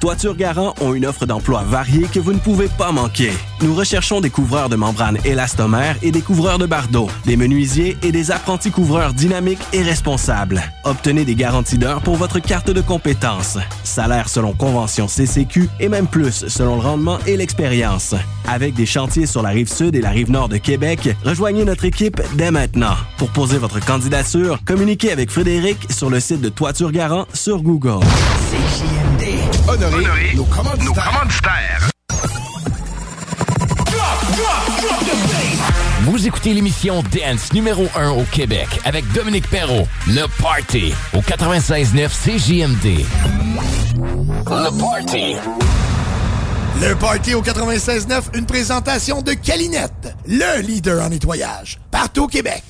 Toiture 0.00 0.36
Garant 0.36 0.74
ont 0.80 0.94
une 0.94 1.06
offre 1.06 1.26
d'emploi 1.26 1.62
variée 1.62 2.06
que 2.12 2.20
vous 2.20 2.32
ne 2.32 2.38
pouvez 2.38 2.68
pas 2.68 2.92
manquer. 2.92 3.32
Nous 3.62 3.74
recherchons 3.74 4.20
des 4.20 4.30
couvreurs 4.30 4.68
de 4.68 4.76
membranes 4.76 5.18
élastomères 5.24 5.96
et 6.02 6.12
des 6.12 6.20
couvreurs 6.20 6.58
de 6.58 6.66
bardeaux, 6.66 7.08
des 7.26 7.36
menuisiers 7.36 7.96
et 8.02 8.12
des 8.12 8.30
apprentis 8.30 8.70
couvreurs 8.70 9.12
dynamiques 9.12 9.58
et 9.72 9.82
responsables. 9.82 10.62
Obtenez 10.84 11.24
des 11.24 11.34
garanties 11.34 11.78
d'heure 11.78 12.00
pour 12.00 12.16
votre 12.16 12.38
carte 12.38 12.70
de 12.70 12.80
compétences. 12.80 13.58
Salaire 13.82 14.28
selon 14.28 14.52
convention 14.52 15.08
CCQ 15.08 15.68
et 15.80 15.88
même 15.88 16.06
plus 16.06 16.46
selon 16.46 16.76
le 16.76 16.82
rendement 16.82 17.18
et 17.26 17.36
l'expérience. 17.36 18.14
Avec 18.50 18.74
des 18.74 18.86
chantiers 18.86 19.26
sur 19.26 19.42
la 19.42 19.50
rive 19.50 19.68
sud 19.68 19.94
et 19.94 20.00
la 20.00 20.08
rive 20.08 20.30
nord 20.30 20.48
de 20.48 20.56
Québec, 20.56 21.14
rejoignez 21.22 21.66
notre 21.66 21.84
équipe 21.84 22.20
dès 22.34 22.50
maintenant. 22.50 22.94
Pour 23.18 23.28
poser 23.30 23.58
votre 23.58 23.78
candidature, 23.84 24.58
communiquez 24.64 25.12
avec 25.12 25.30
Frédéric 25.30 25.76
sur 25.90 26.08
le 26.08 26.18
site 26.18 26.40
de 26.40 26.48
Toiture 26.48 26.90
Garant 26.90 27.26
sur 27.34 27.62
Google. 27.62 28.00
CJMD. 28.50 29.68
Honoré, 29.68 30.34
nos 30.34 30.44
commanditaires. 30.44 31.90
Vous 36.04 36.26
écoutez 36.26 36.54
l'émission 36.54 37.02
Dance 37.02 37.52
numéro 37.52 37.86
1 37.94 38.12
au 38.12 38.24
Québec 38.32 38.68
avec 38.86 39.04
Dominique 39.12 39.48
Perrault, 39.50 39.86
Le 40.06 40.26
Party, 40.40 40.94
au 41.12 41.18
96.9 41.18 42.08
CJMD. 42.08 43.04
Le 44.46 44.80
Party. 44.80 45.36
Le 46.80 46.94
Party 46.94 47.34
au 47.34 47.42
96.9, 47.42 48.36
une 48.36 48.46
présentation 48.46 49.20
de 49.20 49.32
Calinette, 49.32 50.14
le 50.28 50.60
leader 50.60 51.04
en 51.04 51.08
nettoyage, 51.08 51.80
partout 51.90 52.24
au 52.24 52.26
Québec. 52.28 52.62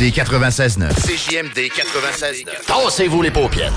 CJMD 0.00 0.14
96.9. 0.14 0.94
CJMD 0.94 1.58
96.9. 1.68 2.64
Tassez-vous 2.66 3.20
les 3.20 3.30
paupières. 3.30 3.70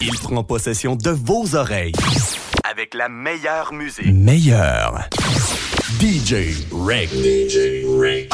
Il 0.00 0.16
prend 0.20 0.44
possession 0.44 0.94
de 0.94 1.10
vos 1.10 1.56
oreilles. 1.56 1.90
Avec 2.62 2.94
la 2.94 3.08
meilleure 3.08 3.72
musique. 3.72 4.06
Meilleure. 4.06 5.08
DJ 5.98 6.64
Reg. 6.70 7.08
DJ 7.10 7.84
Reg. 7.98 8.30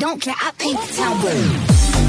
Don't 0.00 0.18
care, 0.18 0.34
I 0.40 0.50
paint 0.52 0.80
the 0.80 0.94
town 0.94 1.22
red. 1.22 1.99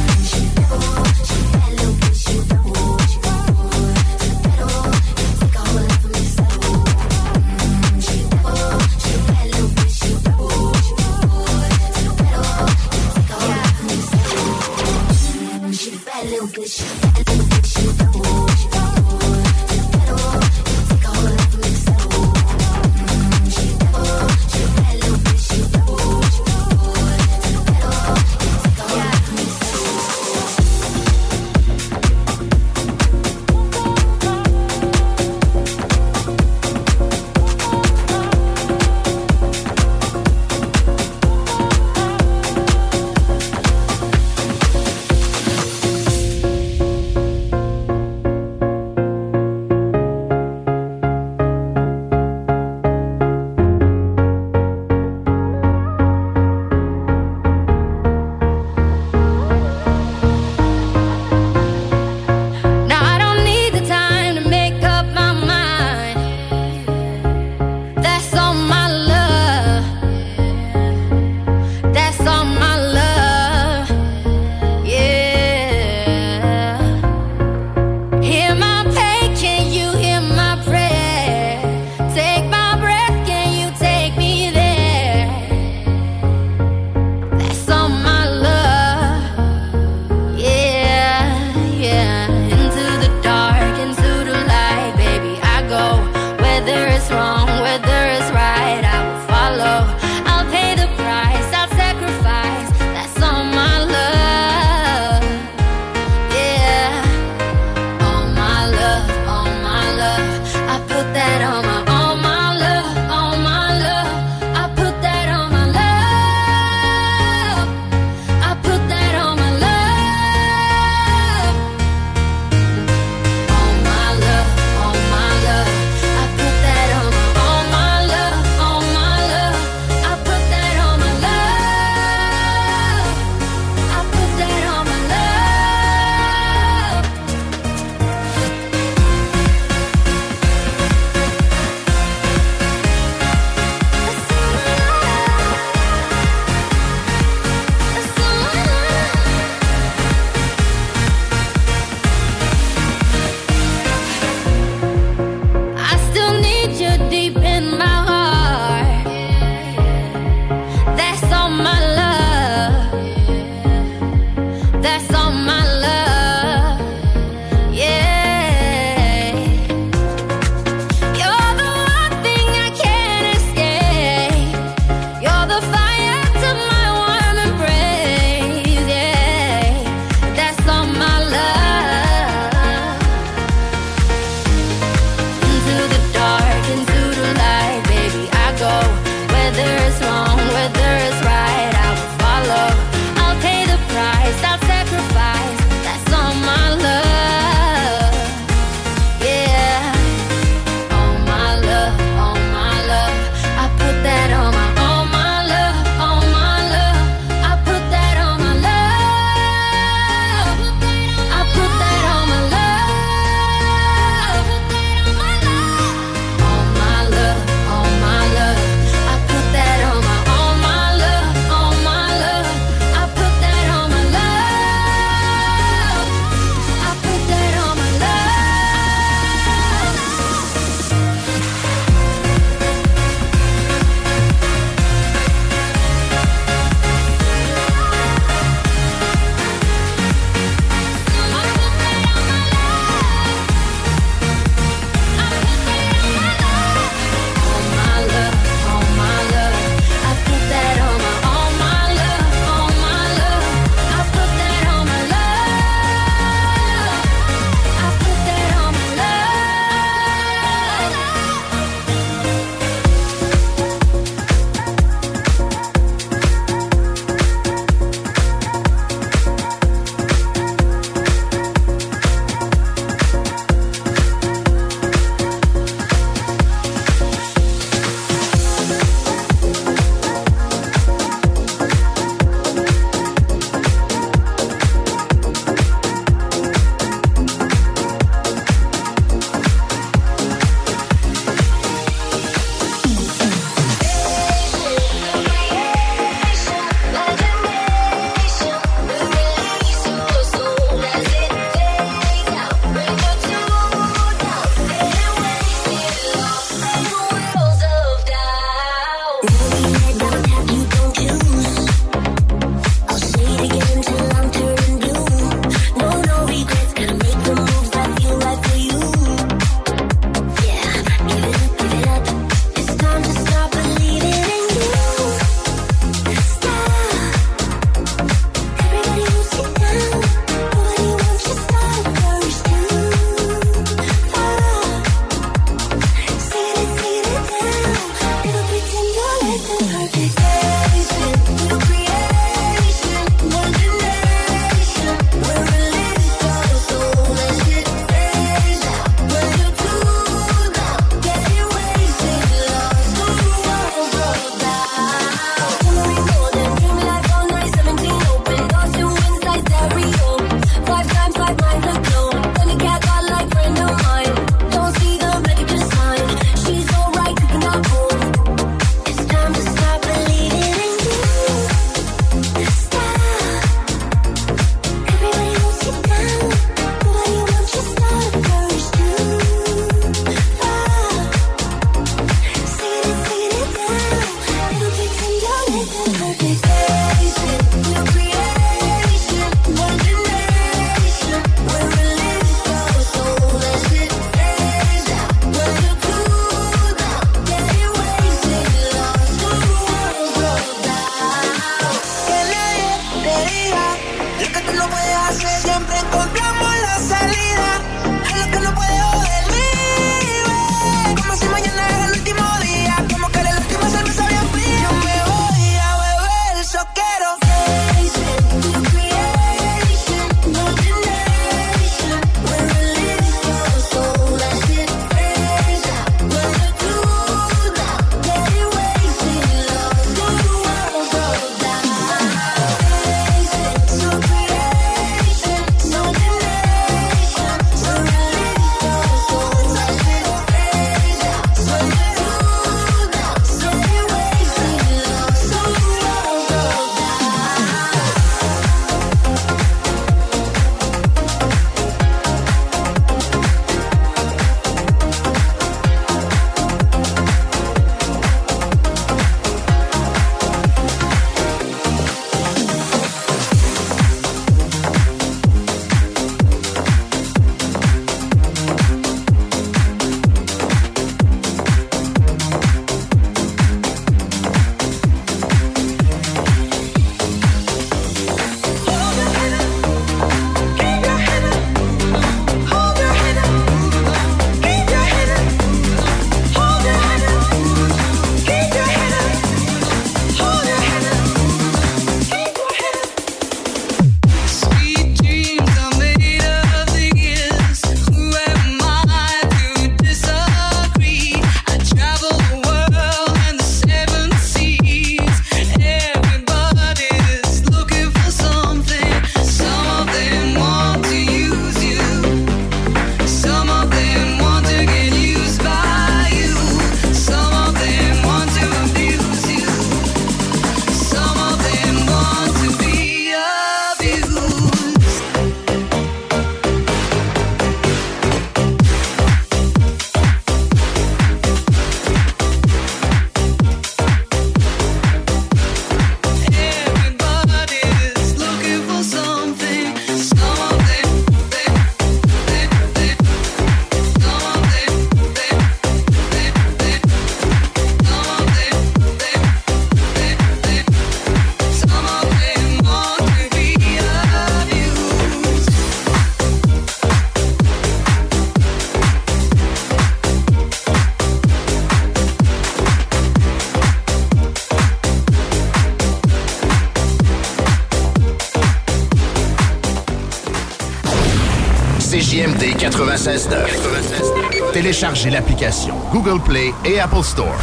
CJMD 572.41 572.57
96.9. 572.57 574.51
Téléchargez 574.51 575.11
l'application 575.11 575.75
Google 575.91 576.19
Play 576.23 576.51
et 576.65 576.79
Apple 576.79 577.03
Store. 577.03 577.37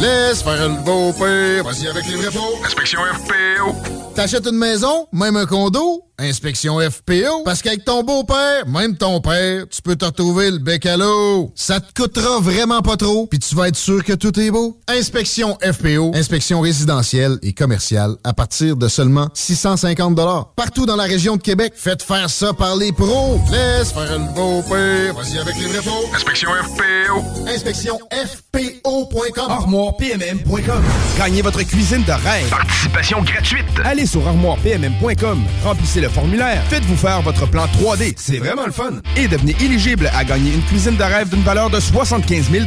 Laisse 0.00 0.42
faire 0.42 0.68
le 0.68 0.82
beau 0.82 1.12
père. 1.12 1.64
Vas-y 1.64 1.86
avec 1.86 2.06
les 2.06 2.16
vrais 2.16 2.30
faux. 2.30 2.58
Inspection 2.64 3.00
FPO. 3.00 3.74
T'achètes 4.14 4.46
une 4.46 4.56
maison, 4.56 5.06
même 5.12 5.36
un 5.36 5.44
condo, 5.44 6.04
inspection 6.18 6.78
FPO. 6.78 7.42
Parce 7.44 7.60
qu'avec 7.62 7.84
ton 7.84 8.02
beau-père, 8.04 8.66
même 8.68 8.96
ton 8.96 9.20
père, 9.20 9.64
tu 9.68 9.82
peux 9.82 9.96
te 9.96 10.04
retrouver 10.04 10.50
le 10.50 10.58
bec 10.58 10.86
à 10.86 10.96
l'eau. 10.96 11.52
Ça 11.56 11.80
te 11.80 12.00
coûtera 12.00 12.38
vraiment 12.40 12.80
pas 12.80 12.96
trop, 12.96 13.26
puis 13.26 13.38
tu 13.48 13.56
vas 13.56 13.68
être 13.68 13.76
sûr 13.76 14.04
que 14.04 14.12
tout 14.12 14.38
est 14.38 14.50
beau? 14.50 14.78
Inspection 14.88 15.58
FPO, 15.62 16.12
inspection 16.14 16.60
résidentielle 16.60 17.38
et 17.42 17.52
commerciale 17.52 18.16
à 18.24 18.32
partir 18.32 18.76
de 18.76 18.88
seulement 18.88 19.28
650 19.34 20.14
Partout 20.56 20.86
dans 20.86 20.96
la 20.96 21.04
région 21.04 21.36
de 21.36 21.42
Québec, 21.42 21.72
faites 21.76 22.02
faire 22.02 22.30
ça 22.30 22.52
par 22.52 22.76
les 22.76 22.92
pros. 22.92 23.40
Laisse 23.50 23.92
faire 23.92 24.18
le 24.18 24.34
beau-père. 24.34 25.14
Vas-y 25.14 25.38
avec 25.38 25.56
les 25.56 25.66
vrais. 25.66 25.80
Inspection 26.14 26.50
FPO. 26.50 27.48
Inspection 27.48 27.98
FPO.com. 28.10 29.50
ArmoirePMM.com. 29.50 30.82
Gagnez 31.18 31.42
votre 31.42 31.62
cuisine 31.62 32.04
de 32.04 32.12
rêve. 32.12 32.48
Participation 32.50 33.22
gratuite. 33.22 33.64
Allez 33.84 34.06
sur 34.06 34.26
ArmoirePMM.com. 34.26 35.42
Remplissez 35.64 36.00
le 36.00 36.08
formulaire. 36.08 36.62
Faites-vous 36.68 36.96
faire 36.96 37.22
votre 37.22 37.46
plan 37.46 37.66
3D. 37.66 38.14
C'est 38.16 38.38
vraiment 38.38 38.66
le 38.66 38.72
fun. 38.72 39.00
Et 39.16 39.28
devenez 39.28 39.56
éligible 39.60 40.10
à 40.14 40.24
gagner 40.24 40.52
une 40.54 40.62
cuisine 40.62 40.96
de 40.96 41.02
rêve 41.02 41.28
d'une 41.28 41.42
valeur 41.42 41.70
de 41.70 41.80
75 41.80 42.50
000 42.50 42.64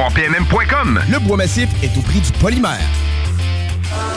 ArmoirePMM.com. 0.00 0.98
Le 1.10 1.18
bois 1.18 1.36
massif 1.36 1.68
est 1.82 1.94
au 1.98 2.00
prix 2.00 2.20
du 2.20 2.32
polymère. 2.32 2.80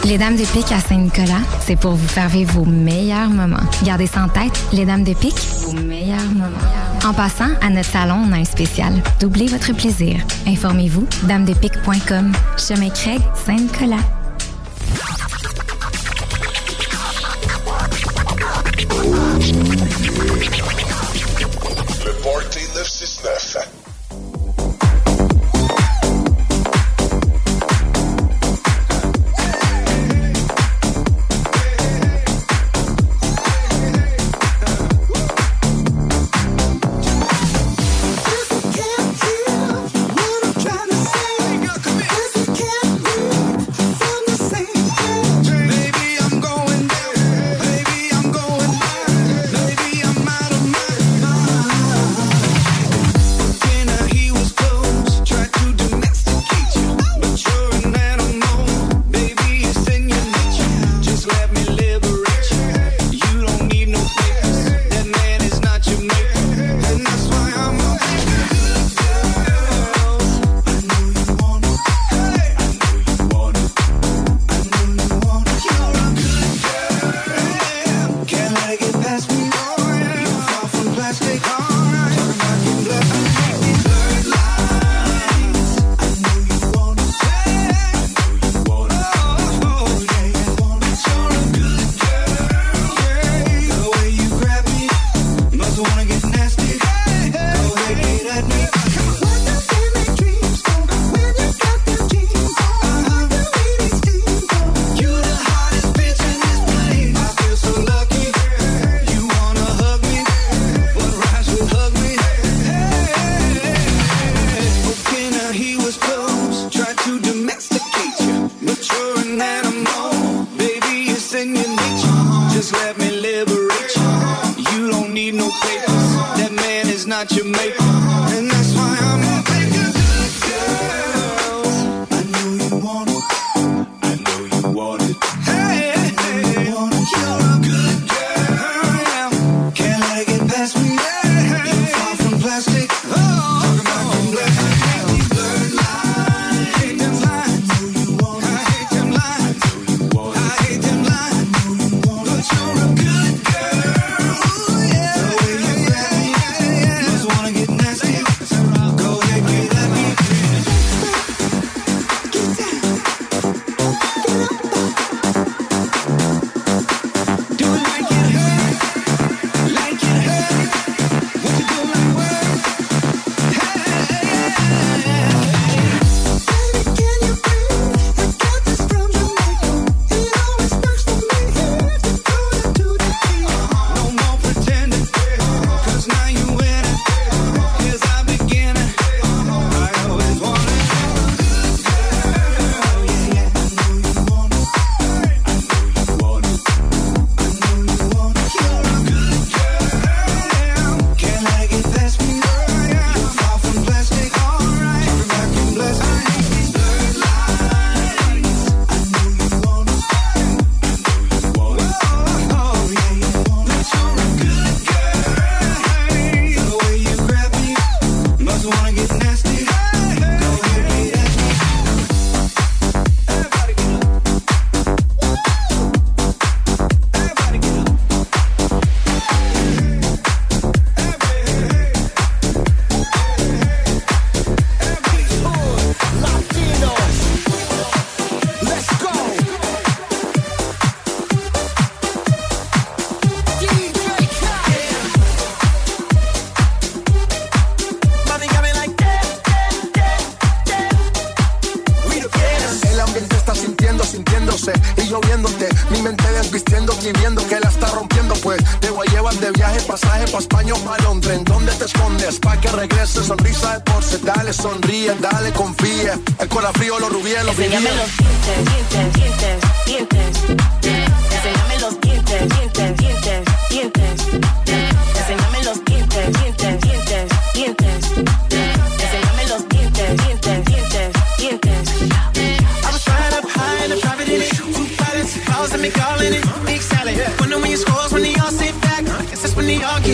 Les 0.06 0.18
Dames 0.18 0.38
de 0.38 0.46
Pique 0.46 0.72
à 0.72 0.80
Saint-Nicolas, 0.80 1.42
c'est 1.60 1.76
pour 1.76 1.92
vous 1.92 2.08
faire 2.08 2.30
vivre 2.30 2.54
vos 2.54 2.66
meilleurs 2.66 3.30
moments. 3.30 3.66
Gardez 3.84 4.08
ça 4.08 4.24
en 4.24 4.30
tête, 4.30 4.58
les 4.72 4.86
Dames 4.86 5.04
de 5.04 5.14
Pique, 5.14 5.40
vos 5.66 5.74
meilleurs 5.74 6.24
moments. 6.32 6.58
En 7.04 7.14
passant, 7.14 7.50
à 7.62 7.70
notre 7.70 7.90
salon, 7.90 8.26
on 8.30 8.32
a 8.32 8.38
un 8.38 8.46
spécial. 8.46 8.94
Doublez 9.20 9.48
votre 9.48 9.74
plaisir. 9.74 10.22
Informez-vous, 10.48 11.06
damedepique.com. 11.24 12.32
Chemin 12.58 12.90
Craig, 12.90 13.20
Saint-Nicolas. 13.46 13.98
Le 22.06 22.14
Party 22.24 22.60
969. 22.74 23.83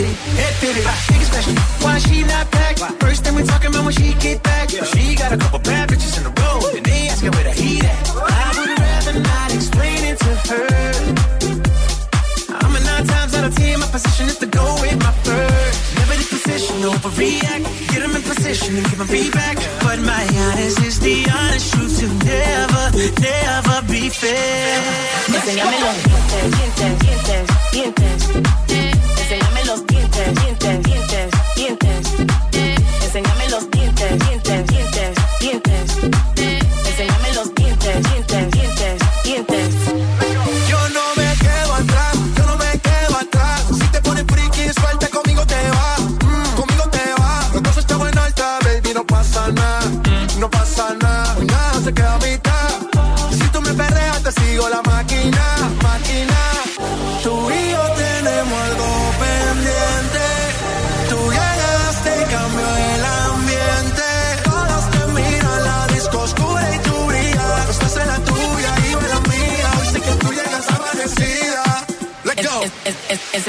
it, 0.10 0.18
head 0.40 0.54
did 0.62 0.78
it. 0.78 0.86
Niggas 0.86 1.30
special, 1.30 1.54
why 1.84 1.98
she 2.00 2.24
not 2.24 2.50
back? 2.52 2.78
First 3.00 3.24
thing 3.24 3.36
we 3.36 3.44
talking 3.44 3.70
about 3.70 3.86
when 3.86 3.94
she 3.94 4.14
get 4.20 4.42
back. 4.44 4.70
But 4.72 4.88
she 4.88 5.16
got 5.16 5.32
a 5.32 5.38
couple 5.38 5.60
bad 5.60 5.90
bitches 5.90 6.18
in 6.20 6.26
a 6.26 6.34
row, 6.42 6.60
and 6.76 6.86
they 6.86 7.08
askin' 7.08 7.32
where 7.32 7.44
the 7.44 7.52
heat 7.52 7.84
at. 7.84 8.10
I 8.16 8.50
would 8.58 8.72
rather 8.80 9.16
not 9.20 9.54
explain 9.54 10.00
it 10.12 10.18
to 10.26 10.34
her. 10.50 10.68
I'm 12.62 12.76
a 12.76 12.80
nine 12.80 13.06
times 13.06 13.34
out 13.36 13.46
of 13.46 13.56
ten, 13.56 13.80
my 13.80 13.88
position 13.88 14.28
is 14.28 14.38
to 14.40 14.48
go 14.48 14.66
with 14.82 14.98
my 15.00 15.14
first. 15.24 15.78
Never 15.96 16.16
the 16.16 16.30
I 16.90 17.12
react, 17.18 17.64
Get 17.92 18.02
in 18.04 18.12
position 18.22 18.76
and 18.78 18.86
give 18.90 18.98
them 18.98 19.08
feedback. 19.08 19.58
But 19.82 20.00
my 20.00 20.24
honest 20.46 20.82
is 20.82 21.00
the 21.00 21.26
honest 21.30 21.74
truth 21.74 22.00
to 22.00 22.08
never, 22.26 22.84
never 23.22 23.78
be 23.88 24.10
fair. 24.10 24.60
enséñame 29.32 29.66
los 29.66 29.86
dientes. 29.86 30.59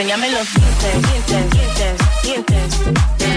enséñame 0.01 0.31
los 0.31 0.55
dientes, 0.55 1.27
dientes, 1.27 1.51
dientes, 2.23 2.77
dientes. 2.79 3.30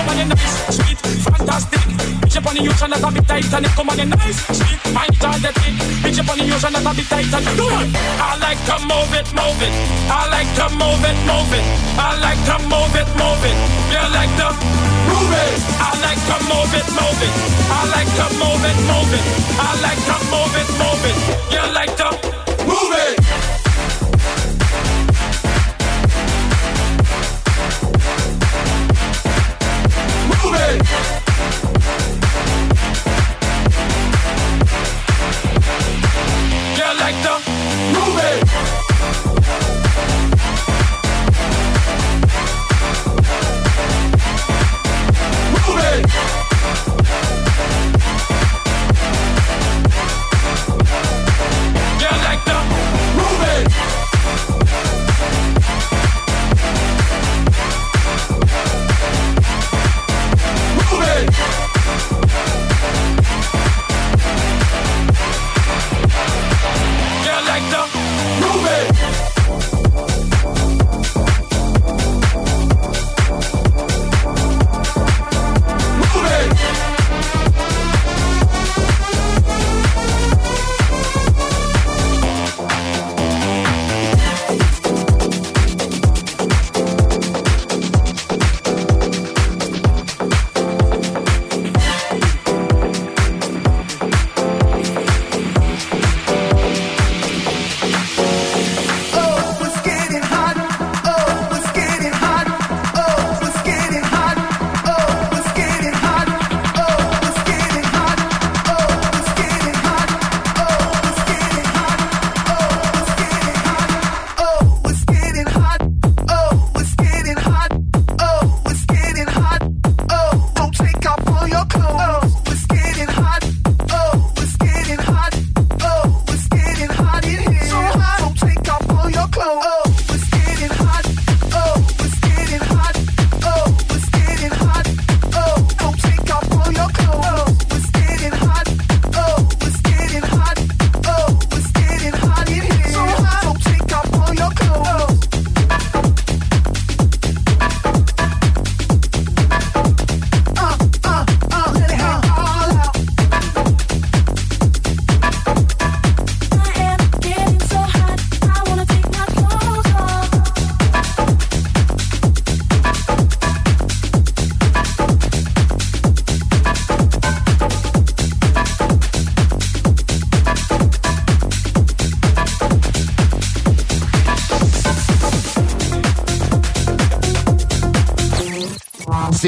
come 0.00 0.08
on 0.08 0.16
the 0.16 0.34
nice, 0.34 0.76
sweet, 0.76 0.98
fantastic. 1.28 1.80
Bitch 2.20 2.36
up 2.36 2.46
on 2.46 2.54
the 2.54 2.62
ocean, 2.68 2.90
that's 2.90 3.04
a 3.04 3.10
bit 3.10 3.26
Titanic. 3.28 3.72
Come 3.76 3.90
on 3.90 3.96
the 3.96 4.06
nice, 4.06 4.40
sweet, 4.56 4.80
mind. 4.96 5.14
Bitch 6.00 6.20
up 6.20 6.30
on 6.30 6.38
the 6.38 6.44
ocean, 6.54 6.72
that's 6.72 6.88
a 6.88 6.92
bit 6.96 7.06
Titanic. 7.10 7.56
Do 7.56 7.66
it. 7.68 7.88
I 8.16 8.32
like 8.40 8.60
to 8.68 8.76
move 8.88 9.12
it, 9.12 9.28
move 9.36 9.60
it. 9.60 9.72
I 10.08 10.24
like 10.32 10.50
to 10.56 10.66
move 10.80 11.04
it, 11.04 11.18
move 11.28 11.52
it. 11.52 11.64
I 12.00 12.16
like 12.24 12.40
to 12.48 12.56
move 12.64 12.96
it, 12.96 13.08
move 13.20 13.44
it. 13.44 13.56
You 13.92 14.04
like 14.16 14.32
to 14.40 14.48
move 15.08 15.32
it. 15.36 15.60
I 15.80 15.92
like 16.00 16.22
to 16.28 16.36
move 16.48 16.72
it, 16.72 16.88
move 16.96 17.20
it. 17.20 17.34
I 17.68 17.80
like 17.92 18.12
to 18.16 18.26
move 18.40 18.64
it, 18.64 18.78
move 18.88 19.12
it. 19.12 19.24
I 19.60 19.70
like 19.84 20.00
to 20.08 20.16
move 20.32 20.54
it, 20.60 20.68
move 20.80 21.04
it. 21.10 21.16
You 21.52 21.64
like 21.76 21.94
to 22.00 22.08
move 22.64 22.92
it. 23.04 23.29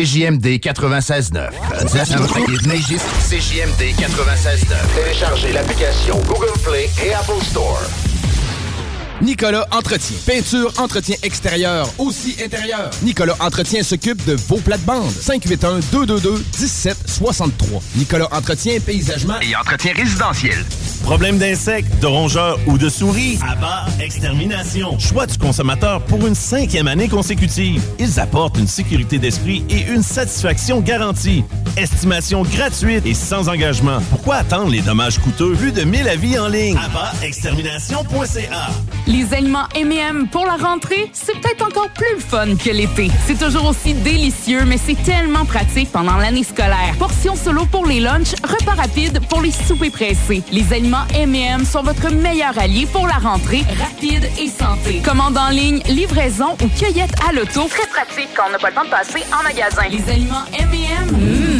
CJMD 0.02 0.58
96.9. 0.58 1.54
CJMD 3.30 3.94
96.9. 3.94 4.74
Téléchargez 4.96 5.52
l'application 5.52 6.18
Google 6.26 6.58
Play 6.64 6.90
et 7.04 7.14
Apple 7.14 7.40
Store. 7.44 7.80
Nicolas 9.20 9.64
Entretien. 9.70 10.16
Peinture, 10.26 10.72
entretien 10.78 11.14
extérieur, 11.22 11.88
aussi 11.98 12.34
intérieur. 12.44 12.90
Nicolas 13.04 13.36
Entretien 13.38 13.84
s'occupe 13.84 14.24
de 14.24 14.34
vos 14.48 14.56
plates-bandes. 14.56 15.12
581-222-1763. 15.12 17.80
Nicolas 17.94 18.26
Entretien, 18.32 18.80
paysagement 18.80 19.38
et 19.40 19.54
entretien 19.54 19.92
résidentiel. 19.94 20.64
Problème 21.12 21.36
d'insectes, 21.36 22.00
de 22.00 22.06
rongeurs 22.06 22.58
ou 22.66 22.78
de 22.78 22.88
souris? 22.88 23.38
Abat 23.46 23.84
Extermination. 24.02 24.98
Choix 24.98 25.26
du 25.26 25.36
consommateur 25.36 26.00
pour 26.06 26.26
une 26.26 26.34
cinquième 26.34 26.88
année 26.88 27.06
consécutive. 27.06 27.82
Ils 27.98 28.18
apportent 28.18 28.56
une 28.56 28.66
sécurité 28.66 29.18
d'esprit 29.18 29.62
et 29.68 29.82
une 29.92 30.02
satisfaction 30.02 30.80
garantie. 30.80 31.44
Estimation 31.76 32.44
gratuite 32.44 33.04
et 33.04 33.12
sans 33.12 33.50
engagement. 33.50 33.98
Pourquoi 34.08 34.36
attendre 34.36 34.70
les 34.70 34.80
dommages 34.80 35.18
coûteux? 35.18 35.52
Vu 35.52 35.70
de 35.70 35.82
1000 35.82 36.08
avis 36.08 36.38
en 36.38 36.48
ligne? 36.48 36.78
Abatextermination.ca 36.78 38.70
Les 39.06 39.34
aliments 39.34 39.66
M&M 39.74 40.28
pour 40.28 40.46
la 40.46 40.56
rentrée, 40.56 41.10
c'est 41.12 41.32
peut-être 41.40 41.66
encore 41.66 41.88
plus 41.90 42.20
fun 42.20 42.56
que 42.56 42.70
l'été. 42.70 43.10
C'est 43.26 43.38
toujours 43.38 43.66
aussi 43.66 43.94
délicieux, 43.94 44.64
mais 44.64 44.78
c'est 44.78 45.00
tellement 45.02 45.44
pratique 45.44 45.90
pendant 45.90 46.16
l'année 46.16 46.44
scolaire. 46.44 46.94
Portions 46.98 47.34
solo 47.34 47.66
pour 47.66 47.86
les 47.86 47.98
lunchs, 47.98 48.34
repas 48.44 48.74
rapides 48.74 49.18
pour 49.28 49.40
les 49.40 49.50
soupers 49.50 49.90
pressés. 49.90 50.42
Les 50.52 50.72
aliments 50.72 51.06
M&M 51.14 51.64
sont 51.64 51.82
votre 51.82 52.12
meilleur 52.12 52.56
allié 52.58 52.86
pour 52.86 53.08
la 53.08 53.14
rentrée 53.14 53.64
rapide 53.80 54.28
et 54.38 54.48
santé. 54.48 55.02
Commande 55.04 55.36
en 55.36 55.48
ligne, 55.48 55.82
livraison 55.88 56.56
ou 56.62 56.68
cueillette 56.68 57.14
à 57.28 57.32
l'auto. 57.32 57.68
Très 57.68 57.88
pratique 57.88 58.28
quand 58.36 58.44
on 58.48 58.52
n'a 58.52 58.58
pas 58.58 58.68
le 58.68 58.74
temps 58.74 58.84
de 58.84 58.90
passer 58.90 59.24
en 59.32 59.42
magasin. 59.42 59.82
Les 59.90 60.08
aliments 60.12 60.44
M&M. 60.58 61.51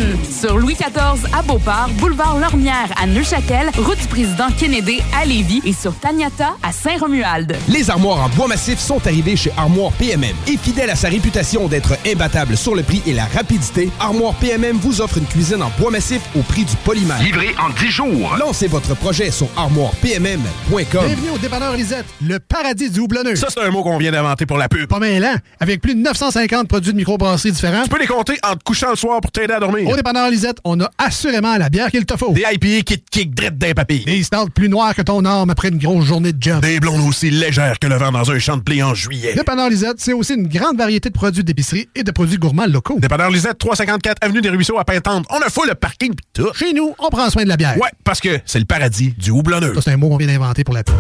Sur 0.43 0.59
Louis 0.59 0.75
XIV 0.75 1.25
à 1.33 1.41
Beauport, 1.43 1.89
boulevard 2.01 2.37
Lormière 2.37 2.93
à 3.01 3.07
Neuchâtel, 3.07 3.71
route 3.79 4.01
du 4.01 4.09
président 4.09 4.49
Kennedy 4.59 5.01
à 5.17 5.25
Lévis 5.25 5.63
et 5.65 5.73
sur 5.73 5.95
Taniata 5.95 6.55
à 6.65 6.73
Saint-Romuald. 6.73 7.57
Les 7.69 7.91
armoires 7.91 8.25
en 8.25 8.29
bois 8.31 8.49
massif 8.49 8.81
sont 8.81 9.07
arrivées 9.07 9.37
chez 9.37 9.53
Armoire 9.57 9.93
PMM. 9.93 10.35
Et 10.49 10.57
fidèle 10.57 10.91
à 10.91 10.97
sa 10.97 11.11
réputation 11.11 11.69
d'être 11.69 11.93
imbattable 12.05 12.57
sur 12.57 12.75
le 12.75 12.83
prix 12.83 13.01
et 13.07 13.13
la 13.13 13.27
rapidité, 13.27 13.89
Armoire 14.01 14.35
PMM 14.35 14.79
vous 14.79 15.01
offre 15.01 15.19
une 15.19 15.27
cuisine 15.27 15.63
en 15.63 15.71
bois 15.79 15.93
massif 15.93 16.23
au 16.35 16.41
prix 16.41 16.65
du 16.65 16.75
polymère. 16.85 17.23
Livré 17.23 17.55
en 17.61 17.71
10 17.71 17.87
jours. 17.89 18.37
Lancez 18.37 18.67
votre 18.67 18.97
projet 18.97 19.31
sur 19.31 19.47
armoirepmm.com. 19.57 21.07
Bienvenue 21.07 21.31
au 21.37 21.39
dépanneur 21.39 21.77
Lisette, 21.77 22.07
le 22.21 22.41
paradis 22.41 22.91
du 22.91 22.99
houblonneux. 22.99 23.37
Ça, 23.37 23.47
c'est 23.49 23.61
un 23.61 23.71
mot 23.71 23.85
qu'on 23.85 23.99
vient 23.99 24.11
d'inventer 24.11 24.47
pour 24.47 24.59
la 24.59 24.69
pub. 24.69 24.89
Pas 24.89 24.99
mêlant, 24.99 25.37
avec 25.61 25.81
plus 25.81 25.95
de 25.95 26.01
950 26.01 26.67
produits 26.67 26.91
de 26.91 26.97
microbrasserie 26.97 27.53
différents. 27.53 27.85
Tu 27.85 27.91
peux 27.91 28.01
les 28.01 28.09
compter 28.09 28.41
en 28.43 28.57
te 28.57 28.65
couchant 28.65 28.91
le 28.91 28.97
soir 28.97 29.21
pour 29.21 29.31
t'aider 29.31 29.55
à 29.55 29.61
dormir. 29.61 29.89
Au 29.89 29.95
dépanneur 29.95 30.32
Lisette, 30.33 30.59
on 30.65 30.81
a 30.81 30.91
assurément 30.97 31.57
la 31.59 31.69
bière 31.69 31.91
qu'il 31.91 32.07
te 32.07 32.17
faut. 32.17 32.33
Des 32.33 32.45
IPA 32.51 32.83
qui 32.85 32.99
te 32.99 33.11
kick 33.11 33.35
drette 33.35 33.59
d'un 33.59 33.73
papy. 33.75 34.03
Des 34.07 34.23
stouts 34.23 34.49
plus 34.55 34.71
noirs 34.71 34.95
que 34.95 35.03
ton 35.03 35.25
arme 35.27 35.51
après 35.51 35.69
une 35.69 35.79
grosse 35.79 36.07
journée 36.07 36.33
de 36.33 36.43
job. 36.43 36.63
Des 36.63 36.81
blondes 36.81 37.07
aussi 37.07 37.31
légères 37.31 37.79
que 37.79 37.87
le 37.87 37.97
vent 37.97 38.11
dans 38.11 38.31
un 38.31 38.39
champ 38.39 38.57
de 38.57 38.63
blé 38.63 38.83
en 38.83 38.95
juillet. 38.95 39.35
Dépanneur 39.35 39.69
Lisette, 39.69 39.97
c'est 39.99 40.15
aussi 40.15 40.35
une 40.35 40.49
grande 40.49 40.79
variété 40.79 41.11
de 41.11 41.15
produits 41.15 41.45
d'épicerie 41.45 41.89
et 41.95 42.03
de 42.03 42.11
produits 42.11 42.39
gourmands 42.39 42.67
locaux. 42.67 42.99
Dépanneur 42.99 43.31
Lisette, 43.31 43.59
354 43.59 44.17
Avenue 44.23 44.41
des 44.41 44.49
Ruisseaux 44.49 44.79
à 44.79 44.85
Pintante. 44.85 45.27
On 45.31 45.39
a 45.41 45.51
fou 45.51 45.65
le 45.69 45.75
parking 45.75 46.15
pis 46.15 46.25
tout. 46.33 46.49
Chez 46.55 46.73
nous, 46.73 46.95
on 46.99 47.11
prend 47.11 47.29
soin 47.29 47.45
de 47.45 47.49
la 47.49 47.59
bière. 47.59 47.77
Ouais, 47.77 47.91
parce 48.05 48.21
que 48.21 48.41
c'est 48.47 48.59
le 48.59 48.65
paradis 48.65 49.15
du 49.19 49.31
houblonneux. 49.31 49.75
Ça, 49.75 49.83
c'est 49.83 49.93
un 49.93 49.97
mot 49.99 50.09
qu'on 50.09 50.17
vient 50.17 50.29
d'inventer 50.29 50.65
pour 50.65 50.75
la 50.75 50.83
pub. 50.83 50.95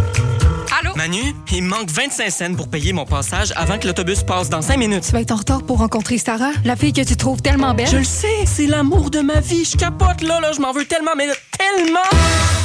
Allô? 0.80 0.95
Manu, 0.97 1.35
il 1.53 1.64
me 1.64 1.68
manque 1.68 1.91
25 1.91 2.30
cents 2.30 2.55
pour 2.55 2.68
payer 2.68 2.93
mon 2.95 3.05
passage 3.05 3.53
avant 3.57 3.78
que 3.78 3.87
l'autobus 3.87 4.22
passe 4.22 4.49
dans 4.49 4.62
5 4.62 4.78
minutes. 4.78 5.05
Tu 5.05 5.12
vas 5.12 5.20
être 5.20 5.30
en 5.33 5.37
retard 5.37 5.62
pour 5.64 5.78
rencontrer 5.78 6.16
Sarah, 6.16 6.53
la 6.64 6.76
fille 6.76 6.95
que 6.95 7.03
tu 7.03 7.14
trouves 7.14 7.43
tellement 7.43 7.74
belle. 7.74 7.89
Je 7.89 7.99
le 7.99 8.05
sais, 8.05 8.47
c'est 8.47 8.66
l'amour 8.66 9.11
de 9.11 9.20
ma 9.22 9.40
vie. 9.40 9.64
Je 9.70 9.76
capote 9.76 10.22
là, 10.22 10.40
là, 10.40 10.52
je 10.54 10.60
m'en 10.60 10.72
veux 10.72 10.84
tellement, 10.84 11.12
mais 11.16 11.26
tellement! 11.58 12.00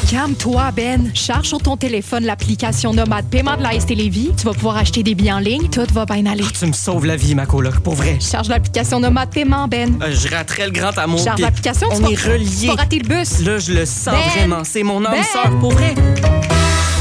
Calme-toi, 0.09 0.71
Ben. 0.73 1.11
Charge 1.13 1.47
sur 1.47 1.57
ton 1.61 1.75
téléphone 1.75 2.23
l'application 2.23 2.93
Nomade 2.93 3.25
Paiement 3.29 3.57
de 3.57 3.63
la 3.63 3.77
ST 3.77 3.89
Lévis. 3.89 4.31
Tu 4.37 4.45
vas 4.45 4.53
pouvoir 4.53 4.77
acheter 4.77 5.03
des 5.03 5.15
billets 5.15 5.33
en 5.33 5.39
ligne. 5.39 5.67
Tout 5.69 5.85
va 5.93 6.05
bien 6.05 6.25
aller. 6.25 6.43
Oh, 6.45 6.49
tu 6.57 6.65
me 6.65 6.71
sauves 6.71 7.05
la 7.05 7.17
vie, 7.17 7.35
ma 7.35 7.45
coloc, 7.45 7.79
pour 7.81 7.95
vrai. 7.95 8.17
Charge 8.21 8.47
l'application 8.47 8.99
Nomade 9.01 9.29
Paiement, 9.31 9.67
Ben. 9.67 9.99
Euh, 10.01 10.11
je 10.13 10.29
raterais 10.33 10.65
le 10.67 10.71
grand 10.71 10.97
amour. 10.97 11.19
Charge 11.21 11.41
l'application, 11.41 11.89
On 11.91 11.99
tu 11.99 12.13
est 12.13 12.15
reliés. 12.15 12.47
tu 12.61 12.69
rater 12.71 12.99
le 12.99 13.07
bus. 13.07 13.39
Là, 13.41 13.59
je 13.59 13.73
le 13.73 13.85
sens 13.85 14.13
Ben! 14.13 14.29
vraiment. 14.37 14.63
C'est 14.63 14.83
mon 14.83 15.03
âme 15.03 15.11
Ben! 15.11 15.23
sœur, 15.23 15.49
pour 15.59 15.73
vrai. 15.73 15.93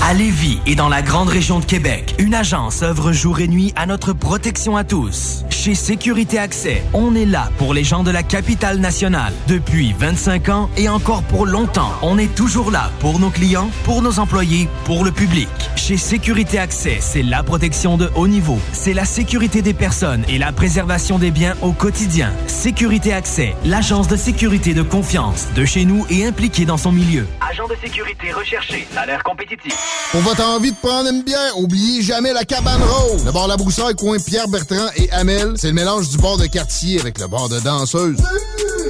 À 0.09 0.14
Lévis 0.14 0.61
et 0.66 0.76
dans 0.76 0.88
la 0.88 1.02
grande 1.02 1.28
région 1.28 1.59
de 1.59 1.64
Québec, 1.64 2.14
une 2.20 2.32
agence 2.32 2.84
œuvre 2.84 3.11
jour 3.11 3.40
et 3.40 3.48
nuit 3.48 3.72
à 3.74 3.86
notre 3.86 4.12
protection 4.12 4.76
à 4.76 4.84
tous. 4.84 5.44
Chez 5.50 5.74
Sécurité 5.74 6.38
Accès, 6.38 6.84
on 6.94 7.16
est 7.16 7.24
là 7.24 7.50
pour 7.59 7.74
les 7.74 7.82
gens 7.82 8.04
de 8.04 8.12
la 8.12 8.22
capitale 8.22 8.78
nationale. 8.78 9.32
Depuis 9.48 9.96
25 9.98 10.48
ans 10.48 10.70
et 10.76 10.88
encore 10.88 11.24
pour 11.24 11.44
longtemps, 11.44 11.90
on 12.02 12.18
est 12.18 12.32
toujours 12.36 12.70
là 12.70 12.92
pour 13.00 13.18
nos 13.18 13.30
clients, 13.30 13.68
pour 13.82 14.00
nos 14.00 14.20
employés, 14.20 14.68
pour 14.84 15.04
le 15.04 15.11
public. 15.11 15.48
Chez 15.74 15.96
Sécurité 15.96 16.61
Accès, 16.61 16.98
c'est 17.00 17.24
la 17.24 17.42
protection 17.42 17.96
de 17.96 18.09
haut 18.14 18.28
niveau. 18.28 18.61
C'est 18.72 18.94
la 18.94 19.07
sécurité 19.07 19.61
des 19.61 19.74
personnes 19.74 20.24
et 20.28 20.38
la 20.38 20.52
préservation 20.52 21.18
des 21.18 21.32
biens 21.32 21.57
au 21.62 21.72
quotidien. 21.72 22.32
Sécurité 22.46 23.12
Accès, 23.12 23.57
l'agence 23.64 24.07
de 24.07 24.14
sécurité 24.14 24.72
de 24.72 24.82
confiance 24.82 25.48
de 25.57 25.64
chez 25.64 25.84
nous 25.84 26.07
et 26.11 26.24
impliquée 26.24 26.64
dans 26.64 26.76
son 26.76 26.92
milieu. 26.92 27.26
Agent 27.40 27.66
de 27.66 27.74
sécurité 27.82 28.30
recherché, 28.30 28.86
salaire 28.94 29.24
compétitif. 29.24 29.95
Pour 30.12 30.20
votre 30.22 30.44
envie 30.44 30.70
de 30.72 30.76
prendre 30.76 31.11
une 31.11 31.22
bière, 31.22 31.59
oubliez 31.59 32.01
jamais 32.03 32.32
la 32.32 32.44
cabane 32.44 32.82
rose. 32.82 33.24
Le 33.24 33.32
bar 33.32 33.49
La 33.49 33.57
Broussaille, 33.57 33.94
coin 33.94 34.16
Pierre 34.18 34.49
Bertrand 34.49 34.88
et 34.97 35.11
Amel, 35.11 35.55
c'est 35.57 35.66
le 35.68 35.72
mélange 35.74 36.09
du 36.09 36.16
bar 36.18 36.36
de 36.36 36.47
quartier 36.47 37.01
avec 37.01 37.18
le 37.18 37.26
bar 37.26 37.49
de 37.49 37.59
danseuse. 37.61 38.16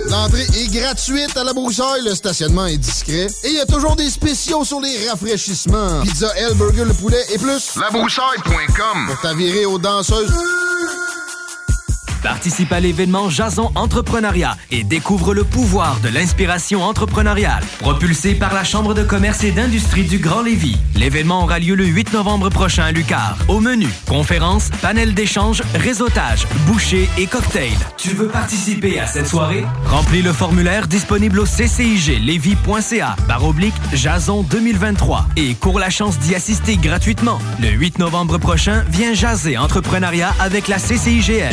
L'entrée 0.09 0.47
est 0.57 0.73
gratuite 0.73 1.37
à 1.37 1.43
La 1.43 1.53
Broussaille, 1.53 2.03
le 2.05 2.15
stationnement 2.15 2.67
est 2.67 2.77
discret 2.77 3.27
et 3.45 3.49
il 3.49 3.55
y 3.55 3.61
a 3.61 3.67
toujours 3.67 3.97
des 3.97 4.09
spéciaux 4.11 4.65
sur 4.65 4.81
les 4.81 5.09
rafraîchissements. 5.09 6.03
Pizza 6.03 6.29
L, 6.37 6.55
burger, 6.55 6.85
le 6.85 6.95
poulet 6.95 7.25
et 7.33 7.39
plus. 7.39 7.75
Labroussaille.com 7.81 9.07
Pour 9.09 9.21
t'avirer 9.21 9.65
aux 9.67 9.79
danseuses. 9.79 10.33
Participe 12.23 12.73
à 12.73 12.81
l'événement 12.81 13.31
Jason 13.31 13.71
Entrepreneuriat 13.75 14.57
et 14.71 14.85
découvre 14.85 15.35
le 15.35 15.45
pouvoir 15.45 15.99
de 16.01 16.09
l'inspiration 16.09 16.83
entrepreneuriale. 16.83 17.63
Propulsé 17.79 18.35
par 18.35 18.55
la 18.55 18.65
Chambre 18.65 18.95
de 18.95 19.03
commerce 19.03 19.45
et 19.45 19.53
d'industrie 19.53 20.05
du 20.05 20.19
Grand 20.19 20.43
Lévis. 20.43 20.77
L'événement 20.97 21.45
aura 21.45 21.59
lieu 21.59 21.75
le 21.75 21.85
8 21.85 22.13
novembre 22.13 22.49
prochain 22.51 22.85
à 22.85 22.93
Lucar. 22.93 23.37
Au 23.49 23.61
menu, 23.61 23.87
conférences, 24.09 24.71
panel 24.83 25.15
d'échange, 25.15 25.63
réseautage, 25.75 26.47
bouchées 26.67 27.09
et 27.19 27.27
cocktails. 27.27 27.73
Tu 27.97 28.11
veux 28.11 28.29
participer 28.29 28.99
à 28.99 29.07
cette 29.07 29.27
soirée? 29.27 29.65
Remplis 29.87 30.23
le 30.23 30.33
formulaire 30.33 30.87
disponible 30.87 31.41
au 31.41 31.47
cciglevy.ca 31.47 33.17
barre 33.29 33.45
oblique 33.45 33.75
Jason 33.93 34.43
2023 34.43 35.27
et 35.37 35.55
cours 35.55 35.79
la 35.79 35.91
chance 35.91 36.19
d'y 36.19 36.35
assister 36.35 36.77
gratuitement. 36.77 37.39
Le 37.61 37.69
8 37.69 37.99
novembre 37.99 38.39
prochain, 38.39 38.85
viens 38.91 39.15
jaser 39.15 39.57
entrepreneuriat 39.57 40.35
avec 40.41 40.69
la 40.69 40.79
CCIGL. 40.79 41.53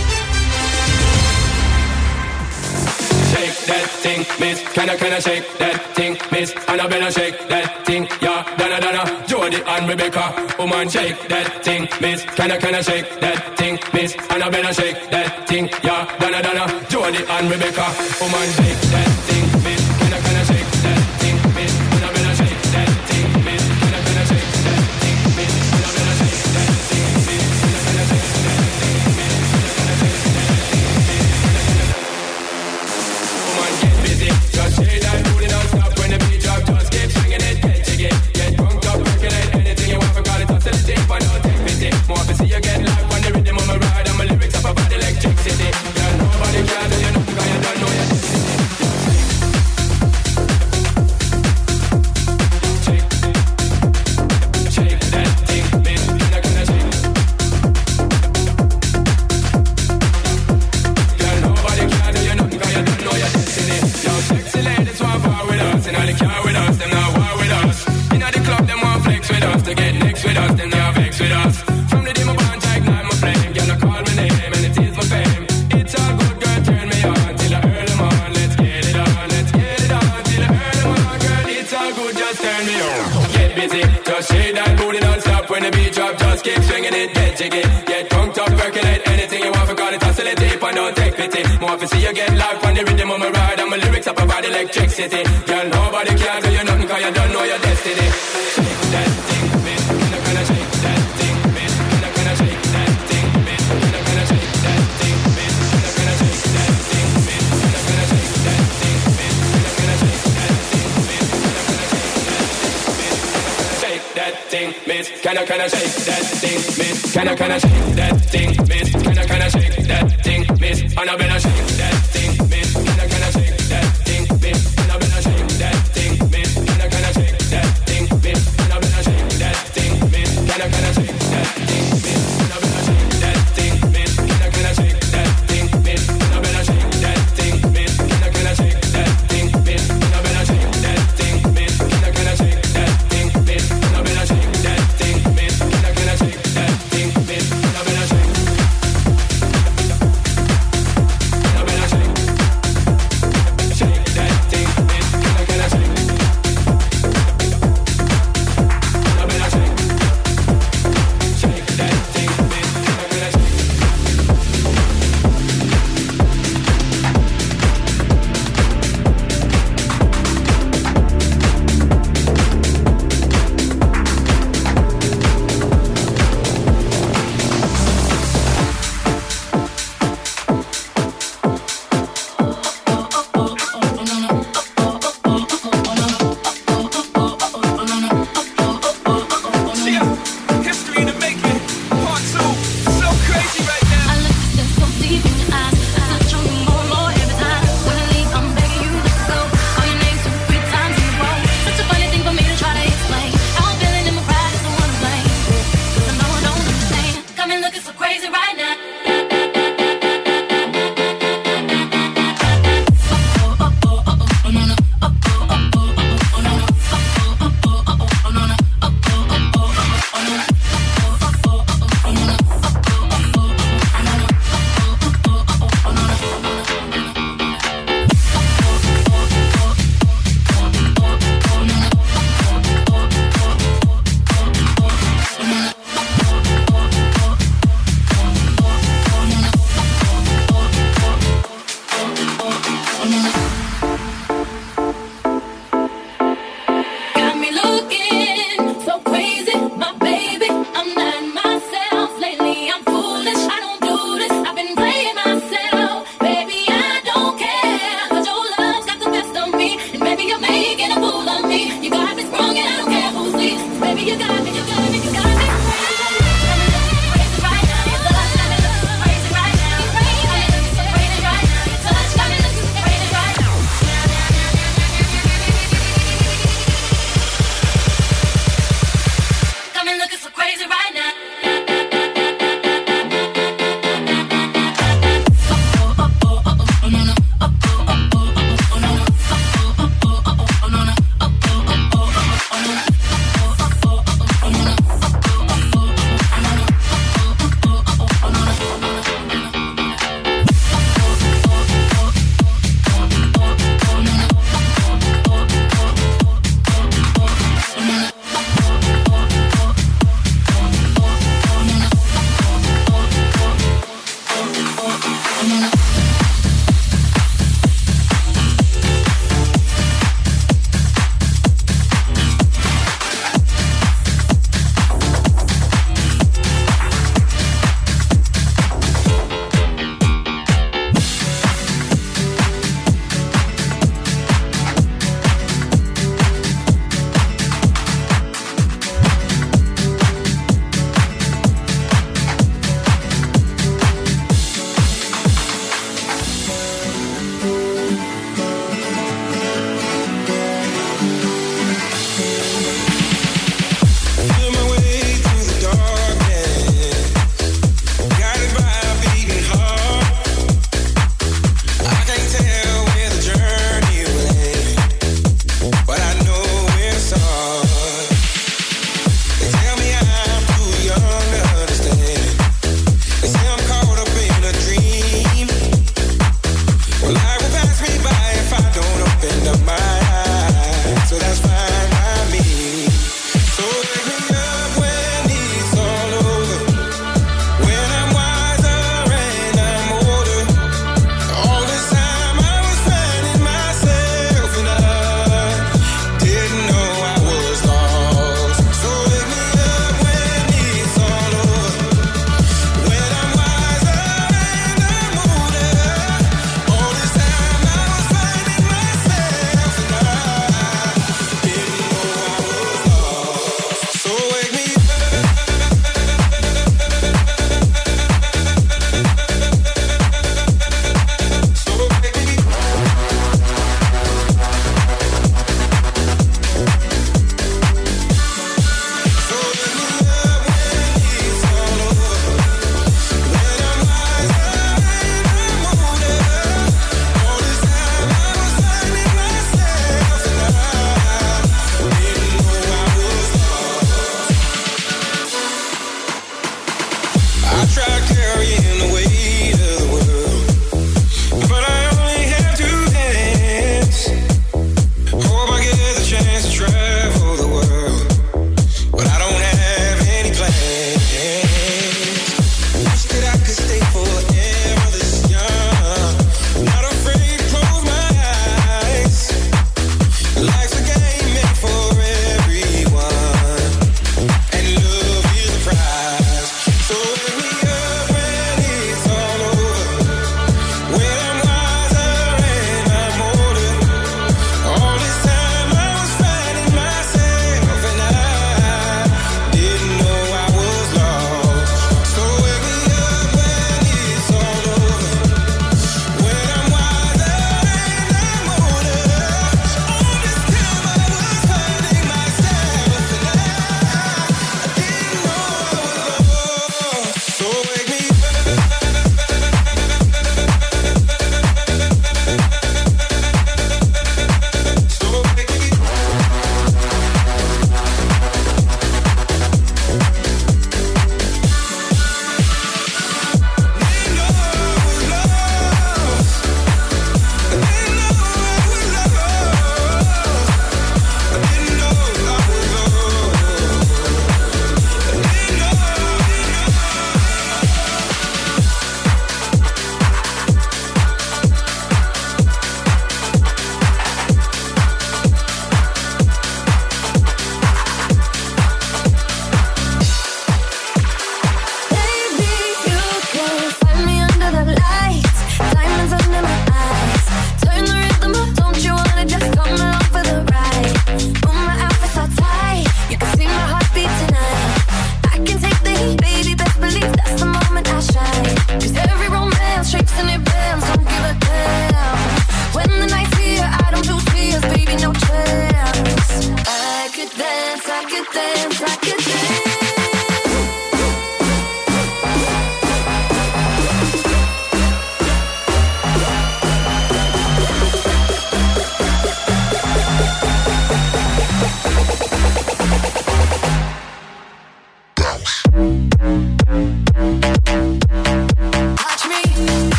That 3.71 3.87
thing, 4.03 4.19
miss. 4.39 4.59
Can 4.73 4.89
I, 4.89 4.95
can 4.97 5.13
I 5.13 5.19
shake 5.19 5.45
that 5.59 5.77
thing, 5.95 6.17
miss? 6.31 6.49
Annabella 6.67 7.11
shake 7.11 7.37
that 7.47 7.85
thing, 7.85 8.03
yeah. 8.21 8.43
Donna, 8.57 8.77
Donna, 8.83 9.03
Jody 9.27 9.59
and 9.73 9.89
Rebecca. 9.89 10.25
Woman 10.59 10.89
shake 10.89 11.19
that 11.29 11.63
thing, 11.63 11.87
miss. 12.01 12.23
Can 12.37 12.51
I, 12.51 12.57
can 12.57 12.75
I 12.75 12.81
shake 12.81 13.09
that 13.21 13.57
thing, 13.57 13.79
miss? 13.93 14.15
Annabella 14.29 14.73
shake 14.73 14.99
that 15.11 15.47
thing, 15.47 15.69
yeah. 15.83 16.17
Donna, 16.19 16.41
Donna, 16.43 16.65
Jody 16.89 17.23
and 17.35 17.45
Rebecca. 17.49 17.87
Woman 18.19 18.49
shake 18.57 18.81
that 18.93 19.20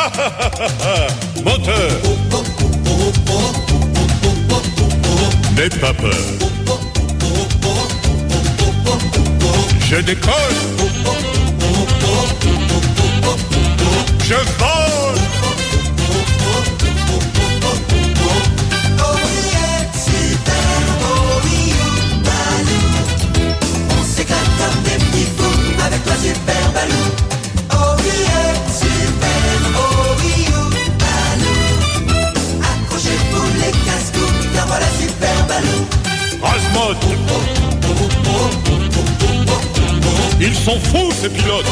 Moteur. 1.44 1.90
N'aie 5.56 5.68
pas 5.68 5.92
peur. 5.92 6.10
Je 9.90 9.96
décolle. 9.96 10.32
Je 14.24 14.34
vole. 14.34 15.20
On 23.90 24.04
s'éclate 24.04 24.38
comme 24.58 25.84
avec 25.84 26.02
super 26.22 26.72
balou. 26.72 27.29
Car 34.70 34.78
voilà 34.78 34.86
super 34.98 35.46
balou. 35.46 35.86
Rasmod. 36.42 36.96
Ils 40.40 40.54
sont 40.54 40.78
fous 40.80 41.12
ces 41.20 41.28
pilotes. 41.28 41.66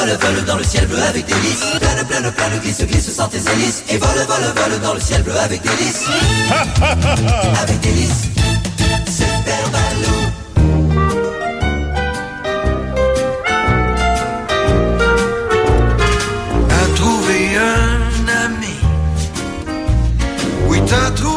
Vole, 0.00 0.16
vole, 0.20 0.44
dans 0.44 0.56
le 0.56 0.64
ciel 0.64 0.86
bleu 0.86 1.02
avec 1.02 1.26
délice 1.26 1.60
Plane, 1.78 2.06
plane, 2.06 2.32
plane, 2.32 2.58
glisse, 2.62 2.84
glisse 2.86 3.12
sans 3.12 3.28
tes 3.28 3.38
hélices. 3.38 3.82
Et 3.90 3.98
vole, 3.98 4.10
vole, 4.10 4.52
vole 4.56 4.80
dans 4.80 4.94
le 4.94 5.00
ciel 5.00 5.22
bleu 5.22 5.36
avec 5.36 5.62
délice 5.62 6.04
Avec 7.62 7.80
délice 7.80 8.28
Super 9.06 9.70
Balou. 9.72 10.20
T'as 16.68 16.94
trouvé 16.96 17.56
un 17.56 18.44
ami. 18.46 18.74
Oui, 20.68 20.80
t'as 20.86 21.10
trouvé 21.10 21.29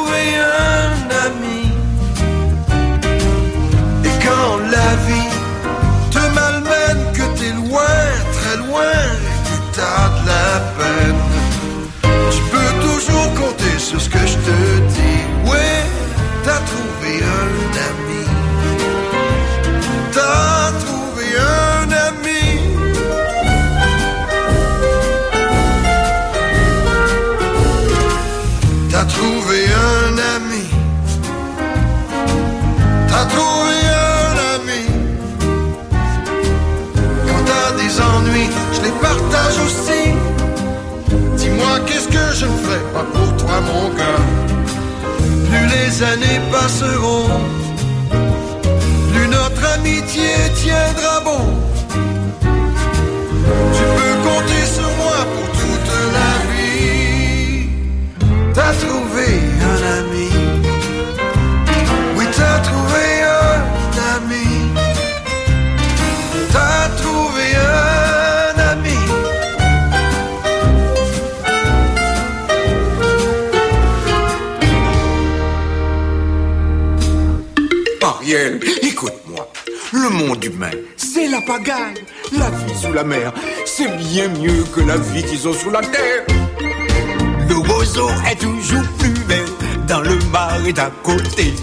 années 46.04 46.41
passeront, 46.51 47.30
La 81.56 82.49
vie 82.49 82.76
sous 82.82 82.91
la 82.93 83.04
mer, 83.04 83.32
c'est 83.64 83.95
bien 83.97 84.28
mieux 84.30 84.64
que 84.74 84.82
la 84.82 84.97
vie 84.97 85.22
qu'ils 85.24 85.47
ont 85.47 85.54
sous 85.54 85.70
la 85.70 85.82
terre. 85.82 86.26
Le 87.47 87.56
roseau 87.56 88.10
est 88.28 88.38
toujours 88.38 88.82
plus 88.97 89.14
belle 89.28 89.45
dans 89.88 90.01
le 90.01 90.18
mar 90.32 90.58
et 90.66 90.74
d'à 90.74 90.89
côté. 91.04 91.54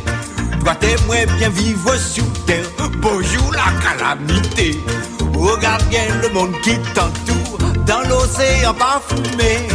Toi 0.62 0.76
t'aimerais 0.76 1.26
bien 1.38 1.49
vivre 1.49 1.97
sous 1.97 2.22
terre. 2.47 2.64
Bonjour 2.99 3.53
la 3.53 3.72
calamité. 3.82 4.78
Regarde 5.34 5.82
bien 5.88 6.07
le 6.22 6.28
monde 6.28 6.55
qui 6.62 6.78
t'entoure 6.95 7.59
dans 7.84 8.09
l'océan 8.09 8.72
parfumé. 8.74 9.66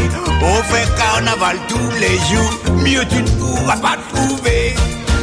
On 0.42 0.64
fait 0.64 0.88
carnaval 0.96 1.58
tous 1.68 1.92
les 2.00 2.16
jours. 2.20 2.76
Mieux 2.78 3.04
tu 3.10 3.22
ne 3.22 3.30
pourras 3.38 3.78
pas 3.78 3.98
trouver. 4.14 4.76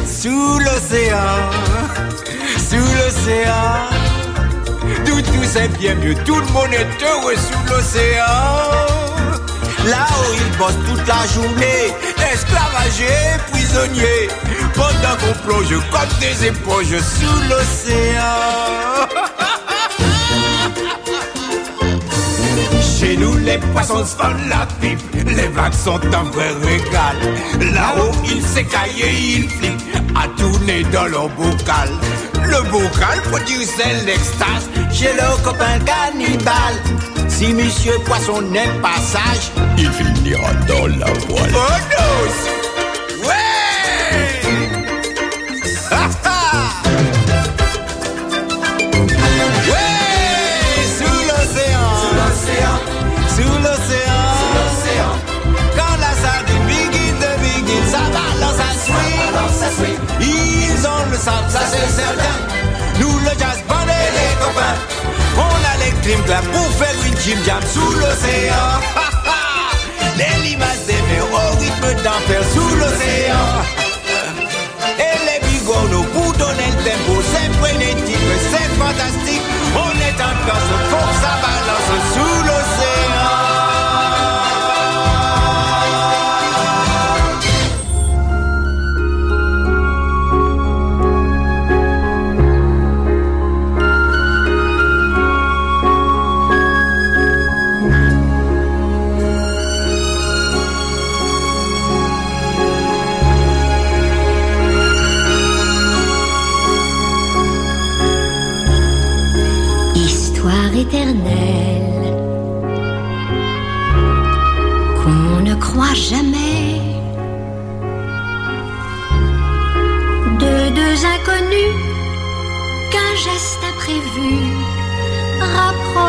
Sous 0.05 0.59
l'océan, 0.59 1.49
sous 2.59 2.75
l'océan. 2.77 4.12
Tout, 5.05 5.21
tout 5.21 5.43
c'est 5.43 5.67
bien 5.79 5.95
mieux. 5.95 6.15
Tout 6.25 6.35
le 6.35 6.45
monde 6.47 6.73
est 6.73 7.03
heureux 7.03 7.35
sous 7.35 7.73
l'océan. 7.73 9.03
Là-haut, 9.85 10.33
ils 10.33 10.57
bossent 10.57 10.79
toute 10.87 11.05
la 11.07 11.27
journée, 11.27 11.93
esclavagés, 12.31 13.37
prisonniers, 13.51 14.29
pendant 14.73 15.17
qu'on 15.19 15.33
plonge 15.45 15.75
comme 15.91 16.19
des 16.21 16.47
éponges 16.47 16.99
sous 16.99 17.41
l'océan. 17.49 19.07
Chez 23.03 23.17
nous, 23.17 23.35
les 23.39 23.57
poissons 23.57 24.05
se 24.05 24.15
font 24.15 24.33
la 24.47 24.65
pipe, 24.79 25.01
les 25.13 25.49
vagues 25.49 25.73
sont 25.73 25.99
un 26.13 26.23
vrai 26.31 26.51
régal. 26.63 27.17
Là-haut, 27.73 28.11
ils 28.23 28.41
s'écaillent 28.41 29.01
et 29.01 29.13
ils 29.13 29.49
flippent, 29.49 29.92
à 30.15 30.27
tourner 30.37 30.83
dans 30.91 31.05
leur 31.05 31.29
bocal. 31.29 31.89
Le 32.45 32.61
bocal 32.71 33.21
produit 33.31 33.65
l'extase 34.05 34.69
chez 34.91 35.13
leur 35.15 35.41
copain 35.41 35.79
cannibale. 35.79 36.75
Si 37.27 37.53
monsieur 37.53 37.97
poisson 38.05 38.41
n'est 38.41 38.79
pas 38.81 38.99
sage, 39.01 39.51
il 39.77 39.89
finira 39.91 40.53
dans 40.67 40.87
la 40.87 41.11
voile. 41.27 41.51
Oh! 41.55 42.52
Ça 61.23 61.31
c'est 61.71 61.89
certain. 61.89 62.35
Nous 62.99 63.17
le 63.19 63.29
jazz 63.39 63.63
band 63.69 63.87
et 63.87 64.11
les 64.11 64.35
copains. 64.43 64.75
On 65.37 65.55
a 65.71 65.85
les 65.85 65.91
crimes 66.01 66.21
clap 66.25 66.43
pour 66.51 66.69
faire 66.73 66.95
une 67.05 67.17
Jim 67.21 67.39
Jam 67.45 67.61
sous 67.73 67.93
l'océan. 67.93 68.65
les 70.17 70.49
limaces 70.49 70.85
des 70.85 71.01
mers 71.07 71.31
au 71.31 71.59
rythme 71.59 72.03
d'enfer 72.03 72.41
sous 72.53 72.75
l'océan. 72.75 73.47
Et 74.99 75.17
les 75.27 75.47
bigorneaux 75.47 76.03
pour 76.11 76.33
donner 76.33 76.69
le 76.75 76.83
tempo, 76.83 77.21
c'est 77.31 77.53
frénétique, 77.57 78.17
c'est 78.51 78.69
fantastique. 78.77 79.43
On 79.75 79.91
est 80.07 80.19
encore 80.21 80.65
faut 80.89 81.07
que 81.07 81.15
ça 81.23 81.35
balance 81.39 82.03
sous 82.13 82.43
l'océan. 82.43 82.62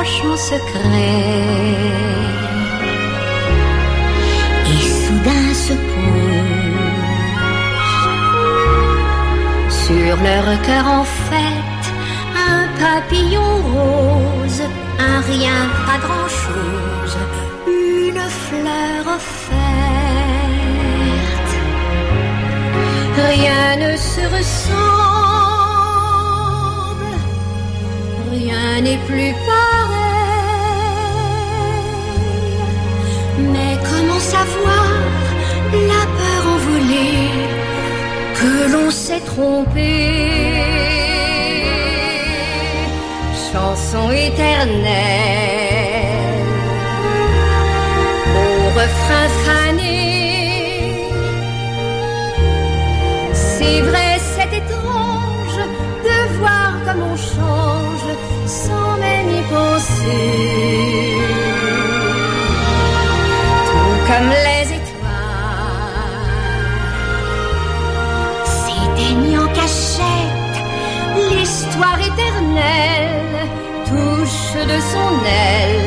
En 0.04 0.36
secret 0.36 1.14
et 4.66 4.82
soudain 5.00 5.48
se 5.54 5.72
pose 5.72 6.44
sur 9.86 10.14
leur 10.26 10.46
cœur 10.62 10.86
en 10.86 11.04
fête 11.04 11.86
un 12.50 12.62
papillon 12.78 13.52
rose, 13.72 14.62
un 14.98 15.20
rien, 15.32 15.60
pas 15.86 15.98
grand-chose, 16.06 17.16
une 17.66 18.22
fleur 18.44 19.02
offerte. 19.18 19.54
Rien 23.30 23.66
ne 23.84 23.92
se 23.96 24.22
ressemble, 24.36 24.74
rien 28.32 28.72
n'est 28.82 29.02
plus 29.06 29.32
pareil. 29.46 29.73
La 35.90 36.04
peur 36.18 36.42
envolée 36.54 37.30
que 38.38 38.72
l'on 38.72 38.90
s'est 38.90 39.20
trompé? 39.20 40.64
chanson 43.54 44.10
éternelle 44.10 44.88
au 48.42 48.80
refrain 48.80 49.28
fané. 49.44 50.00
C'est 53.32 53.80
vrai, 53.82 54.18
c'est 54.32 54.52
étrange 54.62 55.60
de 56.06 56.16
voir 56.38 56.70
comme 56.84 57.02
on 57.12 57.16
change 57.16 58.08
sans 58.46 58.90
même 59.04 59.30
y 59.38 59.42
penser. 59.54 60.53
Touche 73.86 74.66
de 74.66 74.78
son 74.80 75.24
aile 75.24 75.83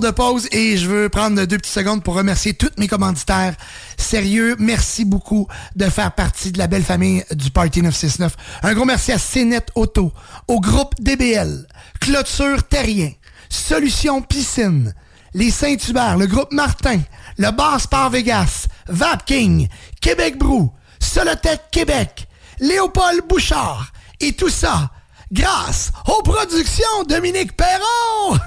De 0.00 0.10
pause 0.10 0.48
et 0.50 0.76
je 0.76 0.88
veux 0.88 1.08
prendre 1.08 1.44
deux 1.44 1.56
petites 1.56 1.72
secondes 1.72 2.02
pour 2.02 2.14
remercier 2.14 2.52
tous 2.52 2.70
mes 2.78 2.88
commanditaires. 2.88 3.54
Sérieux, 3.96 4.56
merci 4.58 5.04
beaucoup 5.04 5.46
de 5.76 5.84
faire 5.84 6.12
partie 6.12 6.50
de 6.50 6.58
la 6.58 6.66
belle 6.66 6.82
famille 6.82 7.24
du 7.30 7.52
Party 7.52 7.80
969. 7.80 8.34
Un 8.64 8.74
gros 8.74 8.84
merci 8.84 9.12
à 9.12 9.18
CNET 9.18 9.66
Auto, 9.76 10.12
au 10.48 10.60
groupe 10.60 10.94
DBL, 10.98 11.68
Clôture 12.00 12.64
Terrien, 12.64 13.12
Solution 13.48 14.20
Piscine, 14.20 14.94
les 15.32 15.52
Saint-Hubert, 15.52 16.16
le 16.16 16.26
groupe 16.26 16.52
Martin, 16.52 16.98
le 17.38 17.52
Bar 17.52 17.80
Sport 17.80 18.10
Vegas, 18.10 18.66
Vapking, 18.88 19.68
Québec 20.00 20.38
Brou, 20.38 20.72
Solotech 20.98 21.70
Québec, 21.70 22.26
Léopold 22.58 23.22
Bouchard 23.28 23.92
et 24.18 24.32
tout 24.32 24.50
ça 24.50 24.90
grâce 25.34 25.90
aux 26.06 26.22
productions 26.22 27.02
Dominique 27.08 27.56
Perron. 27.56 28.38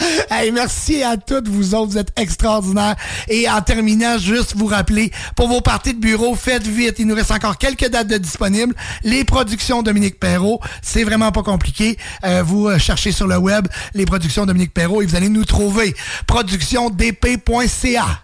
hey, 0.30 0.50
merci 0.50 1.02
à 1.02 1.16
toutes 1.16 1.48
vous 1.48 1.74
autres, 1.74 1.92
vous 1.92 1.98
êtes 1.98 2.12
extraordinaires. 2.16 2.96
Et 3.28 3.48
en 3.48 3.62
terminant, 3.62 4.18
juste 4.18 4.56
vous 4.56 4.66
rappeler, 4.66 5.12
pour 5.36 5.48
vos 5.48 5.60
parties 5.60 5.94
de 5.94 6.00
bureau, 6.00 6.34
faites 6.34 6.66
vite. 6.66 6.96
Il 6.98 7.06
nous 7.06 7.14
reste 7.14 7.30
encore 7.30 7.56
quelques 7.56 7.88
dates 7.88 8.08
de 8.08 8.18
disponibles. 8.18 8.74
Les 9.04 9.24
productions 9.24 9.82
Dominique 9.82 10.18
Perrault, 10.18 10.60
c'est 10.82 11.04
vraiment 11.04 11.30
pas 11.32 11.42
compliqué. 11.42 11.96
Euh, 12.24 12.42
vous 12.42 12.66
euh, 12.68 12.78
cherchez 12.78 13.12
sur 13.12 13.28
le 13.28 13.36
web 13.36 13.68
les 13.94 14.04
productions 14.04 14.44
Dominique 14.44 14.74
Perrault 14.74 15.02
et 15.02 15.06
vous 15.06 15.16
allez 15.16 15.28
nous 15.28 15.44
trouver. 15.44 15.94
Productiondp.ca. 16.26 18.23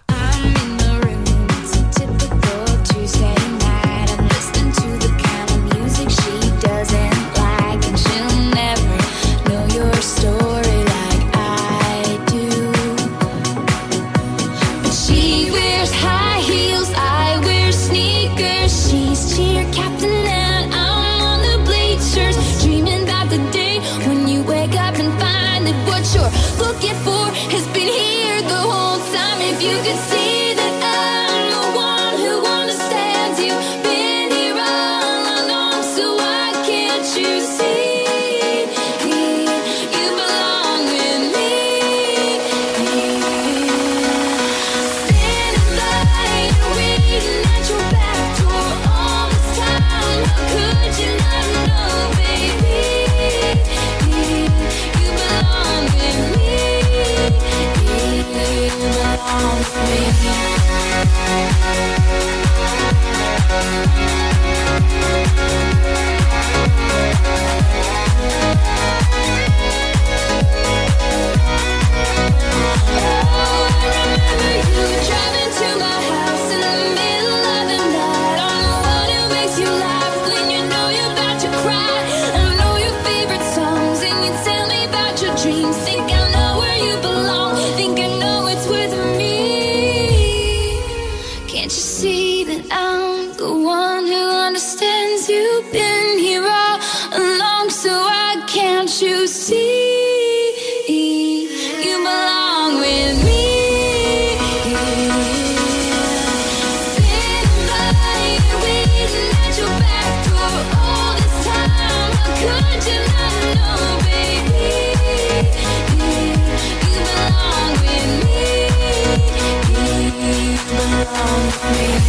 me. 121.63 122.00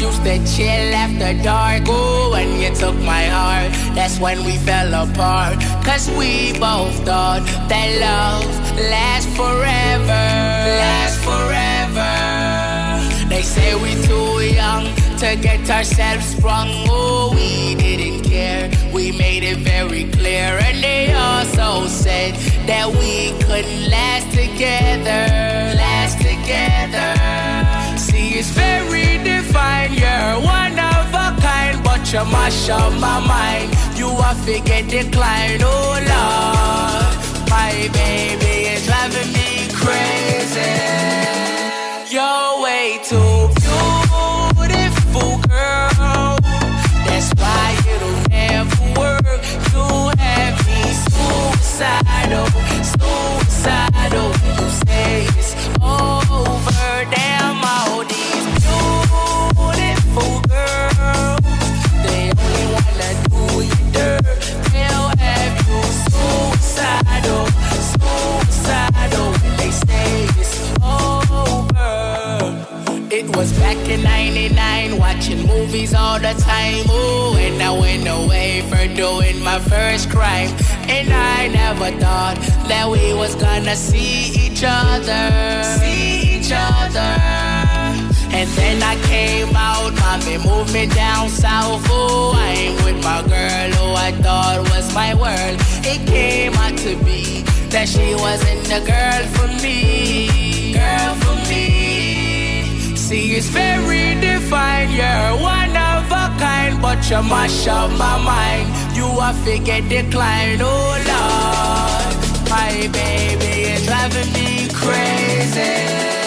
Used 0.00 0.24
to 0.24 0.36
chill 0.46 0.94
after 0.94 1.32
dark. 1.42 1.86
Ooh, 1.88 2.30
when 2.30 2.60
you 2.60 2.74
took 2.74 2.96
my 2.96 3.24
heart, 3.24 3.70
that's 3.94 4.18
when 4.18 4.44
we 4.44 4.56
fell 4.58 4.92
apart. 4.94 5.60
Cause 5.84 6.10
we 6.18 6.52
both 6.58 6.96
thought 7.04 7.44
that 7.68 7.88
love 8.00 8.48
lasts 8.90 9.30
forever. 9.36 10.22
Lasts 10.80 11.20
forever. 11.22 12.12
They 13.28 13.42
say 13.42 13.74
we 13.76 13.92
too 14.08 14.40
young 14.54 14.84
to 15.18 15.36
get 15.36 15.68
ourselves 15.68 16.24
sprung. 16.24 16.68
Oh, 16.88 17.32
we 17.34 17.74
didn't 17.74 18.22
care. 18.24 18.70
We 18.92 19.12
made 19.12 19.44
it 19.44 19.58
very 19.58 20.04
clear. 20.10 20.58
And 20.66 20.82
they 20.82 21.12
also 21.12 21.86
said 21.88 22.34
that 22.66 22.88
we 22.88 23.32
couldn't 23.44 23.90
last 23.90 24.28
together. 24.32 25.22
Last 25.76 26.16
together. 26.18 27.08
See, 27.98 28.38
it's 28.38 28.50
very 28.50 28.99
defined. 29.50 29.94
You're 29.98 30.40
one 30.42 30.78
of 30.78 31.14
a 31.14 31.40
kind, 31.40 31.82
but 31.84 32.12
you 32.12 32.24
mash 32.32 32.68
up 32.68 32.92
my 32.94 33.20
mind. 33.26 33.74
You 33.98 34.08
are 34.08 34.34
forget 34.34 34.88
decline. 34.88 35.60
Oh, 35.62 35.98
Lord. 36.10 37.50
My 37.50 37.72
baby 37.92 38.68
is 38.74 38.86
driving 38.86 39.32
me 39.32 39.68
crazy. 39.82 40.74
You're 42.14 42.62
way 42.62 43.00
too 43.10 43.48
beautiful, 44.56 45.38
girl. 45.48 46.36
That's 47.06 47.30
why 47.40 47.76
it'll 47.92 48.20
never 48.30 48.82
work. 49.00 49.40
You 49.72 49.86
have 50.18 50.56
me 50.66 50.80
suicidal, 51.04 52.46
suicidal. 52.92 54.30
You 54.58 54.66
say 54.82 55.12
it's 55.40 55.52
over. 55.82 56.70
Damn, 57.10 57.64
all 57.64 58.04
these 58.04 58.29
girls, 60.14 61.40
they 62.04 62.30
only 62.42 62.64
wanna 62.74 63.10
do 63.30 63.42
you 63.62 63.80
dirt. 63.92 64.24
They'll 64.72 65.10
have 65.24 65.54
you 65.68 65.80
suicidal, 66.10 67.46
suicidal. 67.90 69.30
They 69.58 69.70
say 69.70 70.10
it's 70.40 70.54
over. 70.82 71.90
It 73.10 73.36
was 73.36 73.52
back 73.58 73.76
in 73.88 74.02
99, 74.02 74.98
watching 74.98 75.46
movies 75.46 75.94
all 75.94 76.18
the 76.18 76.34
time. 76.34 76.88
Ooh, 76.90 77.36
and 77.36 77.62
I 77.62 77.70
went 77.78 78.06
away 78.08 78.62
for 78.68 78.86
doing 78.94 79.42
my 79.42 79.58
first 79.58 80.10
crime. 80.10 80.50
And 80.88 81.12
I 81.12 81.48
never 81.48 81.90
thought 82.00 82.36
that 82.68 82.88
we 82.88 83.14
was 83.14 83.34
gonna 83.36 83.76
see 83.76 84.32
each 84.46 84.62
other. 84.64 85.62
See 85.78 86.36
each 86.36 86.52
other. 86.52 87.49
And 88.32 88.48
then 88.50 88.82
I 88.82 88.96
came 89.06 89.54
out, 89.56 89.92
mommy 90.00 90.38
moved 90.38 90.72
me 90.72 90.86
down 90.86 91.28
south. 91.28 91.84
Oh, 91.88 92.32
I 92.36 92.50
ain't 92.62 92.84
with 92.84 93.02
my 93.04 93.22
girl 93.22 93.68
who 93.78 93.94
I 93.94 94.12
thought 94.22 94.60
was 94.70 94.94
my 94.94 95.14
world. 95.14 95.56
It 95.84 96.06
came 96.06 96.54
out 96.54 96.76
to 96.78 96.96
be 97.04 97.42
that 97.70 97.88
she 97.88 98.14
wasn't 98.14 98.64
the 98.64 98.80
girl 98.86 99.22
for 99.34 99.48
me. 99.62 100.72
Girl 100.72 101.14
for 101.22 101.36
me. 101.50 102.96
See, 102.96 103.34
it's 103.34 103.48
very 103.48 104.14
defined. 104.20 104.92
You're 104.92 105.34
one 105.42 105.76
of 105.76 106.06
a 106.10 106.26
kind, 106.38 106.80
but 106.80 106.98
you 107.10 107.22
mash 107.22 107.66
up 107.66 107.90
my 107.98 108.16
mind. 108.22 108.96
You 108.96 109.06
are 109.06 109.34
forget 109.34 109.88
decline. 109.88 110.58
Oh 110.60 110.94
Lord, 111.10 112.14
my 112.48 112.88
baby 112.92 113.70
is 113.72 113.86
driving 113.86 114.32
me 114.32 114.68
crazy. 114.72 116.19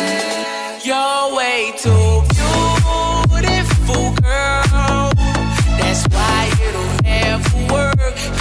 You're 0.85 1.33
way 1.33 1.71
too 1.77 2.23
beautiful, 3.31 4.13
girl. 4.21 5.13
That's 5.79 6.03
why 6.09 6.51
it'll 6.59 7.03
never 7.03 7.57
work. 7.71 7.95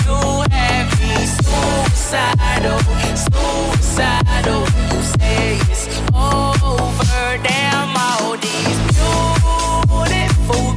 You 0.06 0.42
have 0.50 0.90
me 1.00 1.14
suicidal, 1.38 2.80
suicidal. 3.14 4.62
You 4.90 5.02
say 5.02 5.54
it's 5.70 5.86
over. 6.12 7.38
Damn, 7.44 7.94
all 7.96 8.36
these 8.36 8.78
beautiful 8.90 10.74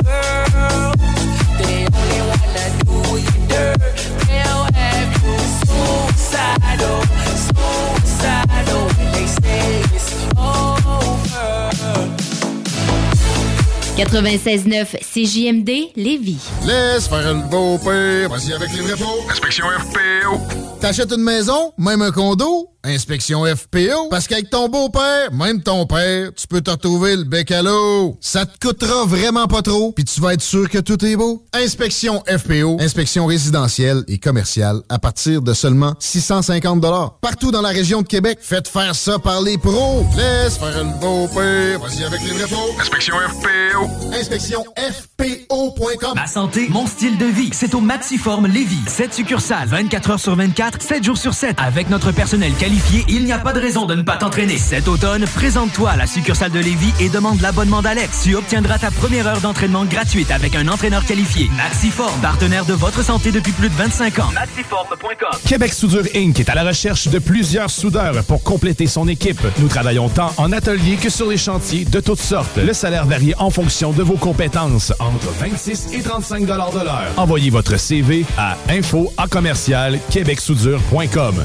96.9 13.97 14.97
CJMD 14.99 15.69
Lévis. 15.95 16.37
Laisse 16.65 17.07
faire 17.07 17.33
le 17.33 17.39
beau 17.49 17.77
père. 17.77 18.29
Vas-y 18.29 18.51
avec 18.51 18.73
les 18.73 18.81
vrais 18.81 18.97
pots. 18.97 19.23
Inspection 19.31 19.65
FPO. 19.67 20.37
T'achètes 20.81 21.13
une 21.13 21.23
maison, 21.23 21.71
même 21.77 22.01
un 22.01 22.11
condo? 22.11 22.74
Inspection 22.85 23.43
FPO. 23.45 24.09
Parce 24.09 24.27
qu'avec 24.27 24.49
ton 24.49 24.69
beau-père, 24.69 25.33
même 25.33 25.61
ton 25.61 25.85
père, 25.85 26.29
tu 26.35 26.47
peux 26.47 26.61
te 26.61 26.71
retrouver 26.71 27.15
le 27.15 27.23
bec 27.23 27.51
à 27.51 27.61
l'eau. 27.61 28.17
Ça 28.21 28.45
te 28.45 28.57
coûtera 28.65 29.05
vraiment 29.05 29.47
pas 29.47 29.61
trop, 29.61 29.91
puis 29.91 30.05
tu 30.05 30.21
vas 30.21 30.33
être 30.33 30.41
sûr 30.41 30.69
que 30.69 30.77
tout 30.77 31.03
est 31.03 31.15
beau. 31.15 31.43
Inspection 31.53 32.23
FPO. 32.27 32.77
Inspection 32.79 33.25
résidentielle 33.25 34.03
et 34.07 34.17
commerciale 34.17 34.81
à 34.89 34.99
partir 34.99 35.41
de 35.41 35.53
seulement 35.53 35.93
650 35.99 36.75
Partout 37.21 37.51
dans 37.51 37.61
la 37.61 37.69
région 37.69 38.01
de 38.01 38.07
Québec, 38.07 38.39
faites 38.41 38.67
faire 38.67 38.95
ça 38.95 39.17
par 39.19 39.41
les 39.41 39.57
pros. 39.57 40.05
Laisse 40.15 40.57
faire 40.57 40.83
le 40.83 40.99
beau-père. 40.99 41.79
Vas-y 41.79 42.03
avec 42.03 42.21
les 42.21 42.31
vrais 42.31 42.47
pots. 42.47 42.75
Inspection 42.79 43.15
FPO. 43.15 44.13
Inspection 44.13 44.63
FPO.com. 44.77 46.13
Ma 46.15 46.27
santé, 46.27 46.67
mon 46.69 46.85
style 46.85 47.17
de 47.17 47.25
vie, 47.25 47.49
c'est 47.53 47.73
au 47.73 47.81
Maxiform 47.81 48.47
Lévis. 48.47 48.83
7 48.87 49.13
succursales, 49.13 49.67
24 49.67 50.11
heures 50.11 50.19
sur 50.19 50.35
24, 50.35 50.81
7 50.81 51.03
jours 51.03 51.17
sur 51.17 51.33
7. 51.33 51.55
Avec 51.59 51.89
notre 51.89 52.11
personnel 52.11 52.53
qualifié, 52.53 52.74
il 53.07 53.25
n'y 53.25 53.31
a 53.31 53.37
pas 53.39 53.53
de 53.53 53.59
raison 53.59 53.85
de 53.85 53.95
ne 53.95 54.01
pas 54.01 54.17
t'entraîner. 54.17 54.57
Cet 54.57 54.87
automne, 54.87 55.25
présente-toi 55.35 55.91
à 55.91 55.95
la 55.95 56.07
succursale 56.07 56.51
de 56.51 56.59
Lévis 56.59 56.93
et 56.99 57.09
demande 57.09 57.41
l'abonnement 57.41 57.81
d'Alex. 57.81 58.21
Tu 58.23 58.35
obtiendras 58.35 58.77
ta 58.79 58.91
première 58.91 59.27
heure 59.27 59.41
d'entraînement 59.41 59.85
gratuite 59.85 60.31
avec 60.31 60.55
un 60.55 60.67
entraîneur 60.67 61.05
qualifié. 61.05 61.49
Maxiform, 61.55 62.19
partenaire 62.21 62.65
de 62.65 62.73
votre 62.73 63.03
santé 63.03 63.31
depuis 63.31 63.51
plus 63.51 63.69
de 63.69 63.75
25 63.75 64.19
ans. 64.19 64.31
Maxiform.com. 64.33 65.39
Québec 65.47 65.73
Soudure 65.73 66.05
Inc. 66.15 66.39
est 66.39 66.49
à 66.49 66.55
la 66.55 66.63
recherche 66.63 67.07
de 67.07 67.19
plusieurs 67.19 67.69
soudeurs 67.69 68.23
pour 68.23 68.43
compléter 68.43 68.87
son 68.87 69.07
équipe. 69.07 69.41
Nous 69.59 69.67
travaillons 69.67 70.09
tant 70.09 70.33
en 70.37 70.51
atelier 70.51 70.97
que 70.97 71.09
sur 71.09 71.29
les 71.29 71.37
chantiers 71.37 71.85
de 71.85 71.99
toutes 71.99 72.19
sortes. 72.21 72.57
Le 72.57 72.73
salaire 72.73 73.05
varie 73.05 73.33
en 73.37 73.49
fonction 73.49 73.91
de 73.91 74.03
vos 74.03 74.17
compétences, 74.17 74.91
entre 74.99 75.29
26 75.39 75.93
et 75.93 76.01
35 76.01 76.45
de 76.45 76.47
l'heure. 76.47 77.03
Envoyez 77.17 77.49
votre 77.49 77.77
CV 77.77 78.25
à 78.37 78.57
info 78.69 79.11
à 79.17 79.27
commercial 79.27 79.99
québecsoudure.com. 80.09 81.43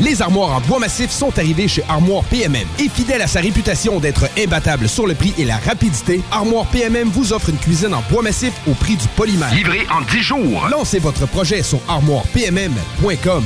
Les 0.00 0.22
armoires 0.22 0.56
en 0.56 0.60
bois 0.60 0.78
massif 0.78 1.10
sont 1.10 1.36
arrivées 1.38 1.68
chez 1.68 1.82
Armoire 1.88 2.22
PMM. 2.24 2.66
Et 2.78 2.88
fidèle 2.88 3.22
à 3.22 3.26
sa 3.26 3.40
réputation 3.40 3.98
d'être 3.98 4.28
imbattable 4.38 4.88
sur 4.88 5.06
le 5.06 5.14
prix 5.14 5.34
et 5.38 5.44
la 5.44 5.56
rapidité, 5.56 6.20
Armoire 6.30 6.66
PMM 6.66 7.08
vous 7.08 7.32
offre 7.32 7.50
une 7.50 7.58
cuisine 7.58 7.94
en 7.94 8.02
bois 8.10 8.22
massif 8.22 8.52
au 8.68 8.74
prix 8.74 8.96
du 8.96 9.08
polymère. 9.08 9.52
Livré 9.54 9.86
en 9.90 10.00
10 10.02 10.20
jours. 10.20 10.68
Lancez 10.70 10.98
votre 10.98 11.26
projet 11.26 11.62
sur 11.62 11.80
armoirepmm.com. 11.88 13.44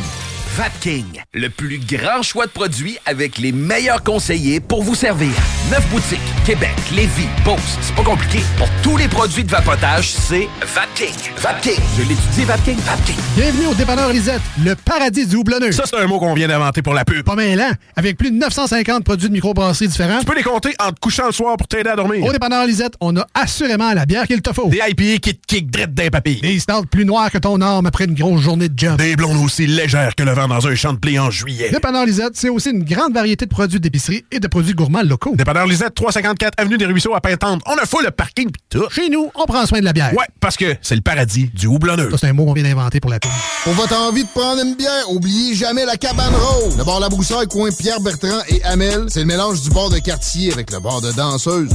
Vapking, 0.56 1.06
le 1.32 1.48
plus 1.48 1.78
grand 1.78 2.20
choix 2.20 2.44
de 2.44 2.50
produits 2.50 2.98
avec 3.06 3.38
les 3.38 3.52
meilleurs 3.52 4.02
conseillers 4.02 4.60
pour 4.60 4.82
vous 4.82 4.94
servir. 4.94 5.30
Neuf 5.70 5.88
boutiques, 5.88 6.20
Québec, 6.44 6.74
Lévis, 6.94 7.26
Beauce. 7.42 7.78
C'est 7.80 7.94
pas 7.94 8.02
compliqué. 8.02 8.40
Pour 8.58 8.68
tous 8.82 8.98
les 8.98 9.08
produits 9.08 9.44
de 9.44 9.50
vapotage, 9.50 10.10
c'est 10.10 10.48
Vapking. 10.60 11.14
Vapking. 11.38 11.80
Je 11.96 12.02
l'étudie, 12.02 12.44
Vapking. 12.44 12.76
Vapking. 12.80 13.16
Bienvenue 13.34 13.66
au 13.68 13.74
dépanneur 13.74 14.12
Lisette, 14.12 14.42
le 14.62 14.74
paradis 14.74 15.26
du 15.26 15.36
houblonneux. 15.36 15.72
Ça, 15.72 15.84
c'est 15.86 15.96
un 15.96 16.06
mot 16.06 16.18
qu'on 16.18 16.34
vient 16.34 16.48
d'inventer 16.48 16.82
pour 16.82 16.92
la 16.92 17.06
pub. 17.06 17.24
Pas 17.24 17.34
mal, 17.34 17.58
hein? 17.58 17.72
Avec 17.96 18.18
plus 18.18 18.30
de 18.30 18.36
950 18.36 19.04
produits 19.04 19.28
de 19.28 19.32
microbrasserie 19.32 19.88
différents. 19.88 20.18
Tu 20.18 20.26
peux 20.26 20.36
les 20.36 20.42
compter 20.42 20.74
en 20.78 20.90
te 20.92 21.00
couchant 21.00 21.26
le 21.26 21.32
soir 21.32 21.56
pour 21.56 21.66
t'aider 21.66 21.88
à 21.88 21.96
dormir. 21.96 22.22
Au 22.26 22.30
dépanneur 22.30 22.66
Lisette, 22.66 22.92
on 23.00 23.16
a 23.16 23.26
assurément 23.32 23.94
la 23.94 24.04
bière 24.04 24.26
qu'il 24.26 24.42
te 24.42 24.52
faut. 24.52 24.68
Des 24.68 24.80
IPA 24.86 25.18
qui 25.18 25.34
te 25.34 25.46
kick 25.46 25.70
drette 25.70 25.94
d'un 25.94 26.10
papy. 26.10 26.42
Des 26.42 26.58
stouts 26.58 26.84
plus 26.90 27.06
noirs 27.06 27.30
que 27.30 27.38
ton 27.38 27.58
arme 27.62 27.86
après 27.86 28.04
une 28.04 28.14
grosse 28.14 28.42
journée 28.42 28.68
de 28.68 28.78
job. 28.78 28.98
Des 28.98 29.16
blondes 29.16 29.42
aussi 29.42 29.66
légères 29.66 30.14
que 30.14 30.22
le 30.22 30.32
vent 30.32 30.41
dans 30.48 30.66
un 30.66 30.74
champ 30.74 30.92
de 30.92 30.98
blé 30.98 31.18
en 31.18 31.30
juillet. 31.30 31.70
Dépanneur 31.70 32.06
Lisette, 32.06 32.32
c'est 32.34 32.48
aussi 32.48 32.70
une 32.70 32.84
grande 32.84 33.14
variété 33.14 33.46
de 33.46 33.50
produits 33.50 33.80
d'épicerie 33.80 34.24
et 34.30 34.40
de 34.40 34.48
produits 34.48 34.74
gourmands 34.74 35.02
locaux. 35.02 35.34
Dépanneur 35.34 35.66
Lisette, 35.66 35.94
354 35.94 36.54
Avenue 36.58 36.78
des 36.78 36.86
Ruisseaux 36.86 37.14
à 37.14 37.20
Pintante. 37.20 37.62
On 37.66 37.76
a 37.76 37.86
full 37.86 38.04
le 38.04 38.10
parking 38.10 38.50
pis 38.50 38.60
tout. 38.70 38.88
Chez 38.90 39.08
nous, 39.08 39.30
on 39.34 39.44
prend 39.46 39.64
soin 39.66 39.80
de 39.80 39.84
la 39.84 39.92
bière. 39.92 40.12
Ouais, 40.14 40.26
parce 40.40 40.56
que 40.56 40.74
c'est 40.82 40.94
le 40.94 41.00
paradis 41.00 41.50
du 41.54 41.66
houblonneux. 41.66 42.10
Ça, 42.10 42.18
c'est 42.18 42.28
un 42.28 42.32
mot 42.32 42.44
qu'on 42.44 42.52
vient 42.52 42.64
d'inventer 42.64 43.00
pour 43.00 43.10
la 43.10 43.18
pub. 43.20 43.30
Pour 43.64 43.72
votre 43.74 43.96
envie 43.96 44.24
de 44.24 44.28
prendre 44.28 44.62
une 44.62 44.74
bière, 44.74 45.10
oubliez 45.10 45.54
jamais 45.54 45.84
la 45.84 45.96
cabane 45.96 46.34
rose. 46.34 46.76
Le 46.76 46.84
bar 46.84 47.00
La 47.00 47.08
Broussaille, 47.08 47.46
coin 47.46 47.70
Pierre 47.70 48.00
Bertrand 48.00 48.40
et 48.48 48.62
Amel, 48.64 49.06
c'est 49.08 49.20
le 49.20 49.26
mélange 49.26 49.62
du 49.62 49.70
bar 49.70 49.90
de 49.90 49.98
quartier 49.98 50.52
avec 50.52 50.70
le 50.72 50.80
bar 50.80 51.00
de 51.00 51.12
danseuse. 51.12 51.70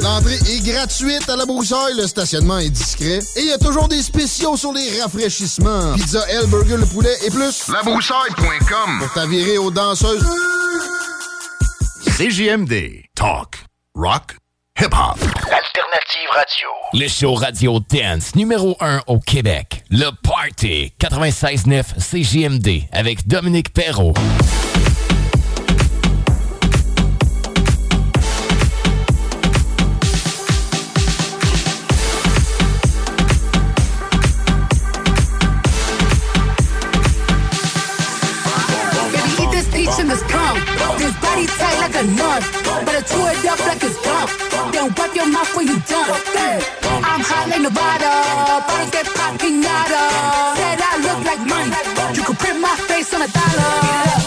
L'entrée 0.00 0.38
est 0.50 0.64
gratuite 0.64 1.28
à 1.28 1.36
La 1.36 1.44
Broussaille, 1.44 1.94
le 1.96 2.06
stationnement 2.06 2.58
est 2.58 2.70
discret 2.70 3.20
et 3.36 3.40
il 3.40 3.46
y 3.48 3.52
a 3.52 3.58
toujours 3.58 3.88
des 3.88 4.02
spéciaux 4.02 4.56
sur 4.56 4.72
les 4.72 5.00
rafraîchissements. 5.00 5.92
Pizza 5.94 6.24
L, 6.28 6.46
burger, 6.46 6.76
le 6.78 6.86
poulet 6.86 7.14
et 7.26 7.30
plus. 7.30 7.62
Labroussaille.com 7.84 8.98
Pour 9.00 9.12
t'avirer 9.12 9.58
aux 9.58 9.72
danseuses. 9.72 10.24
CJMD. 12.16 13.02
Talk. 13.16 13.56
Rock. 13.96 14.36
hip-hop. 14.78 15.18
Alternative 15.50 16.28
Radio. 16.32 16.68
Le 16.92 17.08
show 17.08 17.34
radio 17.34 17.80
dance 17.80 18.36
numéro 18.36 18.76
1 18.80 19.02
au 19.08 19.18
Québec. 19.18 19.82
Le 19.90 20.10
Party 20.22 20.92
96.9 21.00 21.82
CJMD 21.98 22.84
avec 22.92 23.26
Dominique 23.26 23.72
Perrault. 23.72 24.14
Then 44.82 44.92
wipe 44.96 45.14
your 45.14 45.26
mouth 45.28 45.56
when 45.56 45.68
you 45.68 45.78
done. 45.86 46.10
I'm 46.10 47.20
hot 47.22 47.48
like 47.48 47.60
Nevada. 47.60 48.66
Body 48.66 48.90
get 48.90 49.06
popping 49.14 49.60
nada. 49.60 50.02
Said 50.58 50.80
I 50.82 50.98
look 51.06 51.24
like 51.24 51.42
money. 51.46 52.16
You 52.16 52.24
could 52.24 52.38
print 52.40 52.58
my 52.60 52.74
face 52.88 53.14
on 53.14 53.22
a 53.22 53.28
dollar. 53.28 54.21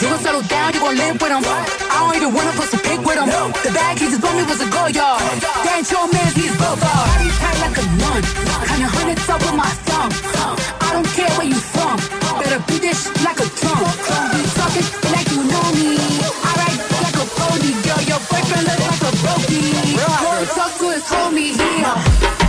You 0.00 0.08
gon' 0.08 0.18
settle 0.20 0.40
down, 0.48 0.72
you 0.72 0.80
gon' 0.80 0.96
live 0.96 1.20
with 1.20 1.28
him. 1.28 1.44
I 1.44 1.96
don't 2.00 2.16
even 2.16 2.32
wanna 2.32 2.52
put 2.56 2.68
some 2.72 2.80
pick 2.80 3.04
with 3.04 3.20
him. 3.20 3.28
The 3.28 3.70
bag 3.70 3.98
he 3.98 4.08
just 4.08 4.22
bought 4.22 4.34
me 4.34 4.44
was 4.48 4.60
a 4.64 4.68
go 4.72 4.86
yard. 4.88 5.20
That 5.44 5.76
ain't 5.76 5.90
your 5.92 6.08
man, 6.08 6.32
he's 6.32 6.56
boulevard. 6.56 7.04
Body 7.12 7.28
tight 7.36 7.58
like 7.60 7.76
a 7.76 7.84
nun. 8.00 8.22
Kinda 8.64 8.88
hundreds 8.96 9.28
up 9.28 9.40
with 9.44 9.56
my 9.60 9.68
thumb. 9.84 10.08
I 10.80 10.88
don't 10.96 11.10
care 11.12 11.28
where 11.36 11.48
you 11.52 11.60
from. 11.60 12.00
Better 12.40 12.64
beat 12.64 12.80
this 12.80 13.04
shit 13.04 13.20
like 13.28 13.44
a 13.44 13.48
drum. 13.60 13.76
You 13.76 14.42
talking 14.56 14.88
like 15.12 15.28
you 15.36 15.44
know 15.52 15.68
me. 15.76 16.00
I 16.48 16.50
ride 16.56 16.80
like 17.04 17.18
a 17.20 17.26
pony, 17.36 17.70
girl. 17.84 18.00
Your 18.08 18.20
boyfriend 18.24 18.64
look 18.72 18.80
like 18.80 19.04
a 19.04 19.12
brokey. 19.20 20.00
Go 20.00 20.32
talk 20.56 20.72
to 20.80 20.86
his 20.96 21.04
homie 21.12 21.52
here. 21.52 22.39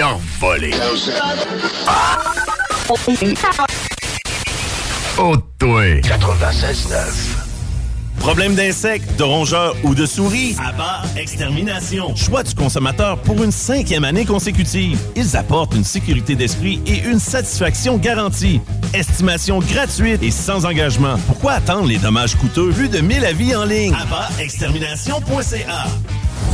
il 0.00 0.02
a 0.02 0.18
volé. 0.38 0.70
Oh, 5.18 5.36
toi. 5.58 5.84
96.9. 6.00 7.50
Problème 8.18 8.54
d'insectes, 8.54 9.16
de 9.16 9.22
rongeurs 9.22 9.74
ou 9.82 9.94
de 9.94 10.04
souris? 10.04 10.54
Abba 10.62 11.02
Extermination. 11.16 12.14
Choix 12.16 12.42
du 12.42 12.54
consommateur 12.54 13.16
pour 13.18 13.42
une 13.42 13.50
cinquième 13.50 14.04
année 14.04 14.26
consécutive. 14.26 14.98
Ils 15.16 15.36
apportent 15.38 15.74
une 15.74 15.84
sécurité 15.84 16.34
d'esprit 16.34 16.82
et 16.86 16.98
une 16.98 17.18
satisfaction 17.18 17.96
garantie. 17.96 18.60
Estimation 18.92 19.60
gratuite 19.60 20.22
et 20.22 20.30
sans 20.30 20.66
engagement. 20.66 21.16
Pourquoi 21.26 21.52
attendre 21.52 21.88
les 21.88 21.98
dommages 21.98 22.34
coûteux 22.34 22.68
vu 22.68 22.90
de 22.90 23.00
1000 23.00 23.24
avis 23.24 23.56
en 23.56 23.64
ligne? 23.64 23.96
Extermination.ca 24.38 25.86